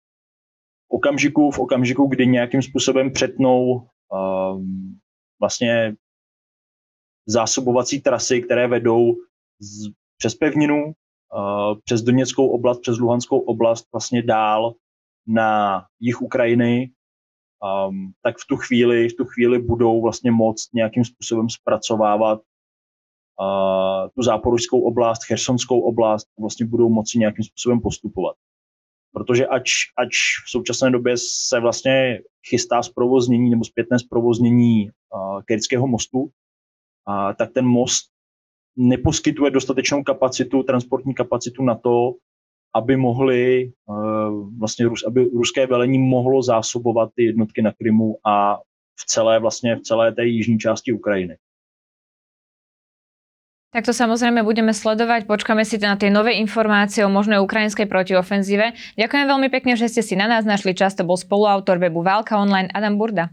V 0.89 0.91
okamžiku, 0.91 1.51
v 1.51 1.59
okamžiku 1.59 2.07
kdy 2.07 2.27
nějakým 2.27 2.63
způsobem 2.63 3.13
přetnou 3.13 3.89
um, 4.13 4.99
vlastně 5.41 5.95
zásobovací 7.27 8.01
trasy, 8.01 8.43
které 8.43 8.69
vedou 8.69 9.15
z, 9.61 9.91
přes 10.19 10.35
pevninu, 10.35 10.85
uh, 10.85 11.79
přes 11.85 12.03
Doněckou 12.03 12.49
oblast, 12.49 12.81
přes 12.81 12.99
Luhanskou 12.99 13.39
oblast 13.39 13.89
vlastně 13.93 14.23
dál 14.23 14.75
na 15.27 15.85
jih 16.01 16.23
Ukrajiny, 16.23 16.91
um, 17.63 18.13
tak 18.23 18.37
v 18.37 18.47
tu 18.49 18.57
chvíli, 18.57 19.09
v 19.09 19.17
tu 19.17 19.25
chvíli 19.25 19.59
budou 19.59 20.03
vlastně 20.03 20.31
moct 20.31 20.75
nějakým 20.75 21.05
způsobem 21.05 21.49
zpracovávat 21.51 22.39
uh, 22.39 24.09
tu 24.15 24.23
záporožskou 24.23 24.81
oblast, 24.81 25.25
chersonskou 25.25 25.81
oblast, 25.81 26.27
vlastně 26.41 26.67
budou 26.67 26.89
moci 26.89 27.19
nějakým 27.19 27.45
způsobem 27.45 27.81
postupovat. 27.81 28.37
Protože 29.13 29.47
ač, 29.47 29.71
ač 29.97 30.09
v 30.47 30.51
současné 30.51 30.91
době 30.91 31.15
se 31.49 31.61
vlastně 31.61 32.21
chystá 32.49 32.83
zprovoznění 32.83 33.51
nebo 33.51 33.65
zpětné 33.65 33.99
zprovoznění 33.99 34.91
uh, 34.91 35.43
Kerského 35.43 35.87
mostu, 35.87 36.19
uh, 36.19 36.29
tak 37.39 37.53
ten 37.53 37.67
most 37.67 38.05
neposkytuje 38.77 39.51
dostatečnou 39.51 40.03
kapacitu, 40.03 40.63
transportní 40.63 41.15
kapacitu 41.15 41.63
na 41.63 41.75
to, 41.75 42.15
aby 42.75 42.97
mohli 42.97 43.73
vlastně 44.59 44.87
aby 45.07 45.25
ruské 45.25 45.67
velení 45.67 45.99
mohlo 45.99 46.43
zásobovat 46.43 47.11
ty 47.15 47.25
jednotky 47.25 47.63
na 47.63 47.73
Krymu 47.73 48.17
a 48.27 48.57
v 49.01 49.05
celé 49.07 49.39
vlastně 49.41 49.77
v 49.77 49.83
celé 49.83 50.13
té 50.13 50.25
jižní 50.25 50.59
části 50.59 50.93
Ukrajiny. 50.93 51.37
Tak 53.69 53.85
to 53.85 53.93
samozrejme 53.93 54.41
budeme 54.49 54.73
sledovať, 54.73 55.29
počkáme 55.29 55.61
si 55.61 55.77
na 55.77 55.93
tie 55.93 56.09
nové 56.09 56.41
informácie 56.41 57.05
o 57.05 57.13
možnej 57.13 57.37
ukrajinskej 57.37 57.85
protiofenzíve. 57.85 58.97
Ďakujem 58.97 59.27
veľmi 59.29 59.53
pekne, 59.53 59.77
že 59.77 59.93
ste 59.93 60.01
si 60.01 60.17
na 60.17 60.25
nás 60.25 60.49
našli 60.49 60.73
čas. 60.73 60.97
To 60.97 61.05
bol 61.05 61.21
spoluautor 61.21 61.77
webu 61.77 62.01
Válka 62.01 62.41
online 62.41 62.73
Adam 62.73 62.97
Burda. 62.97 63.29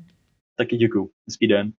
Taky 0.59 0.75
děkuji. 0.75 1.09
Hezký 1.23 1.47
den. 1.47 1.71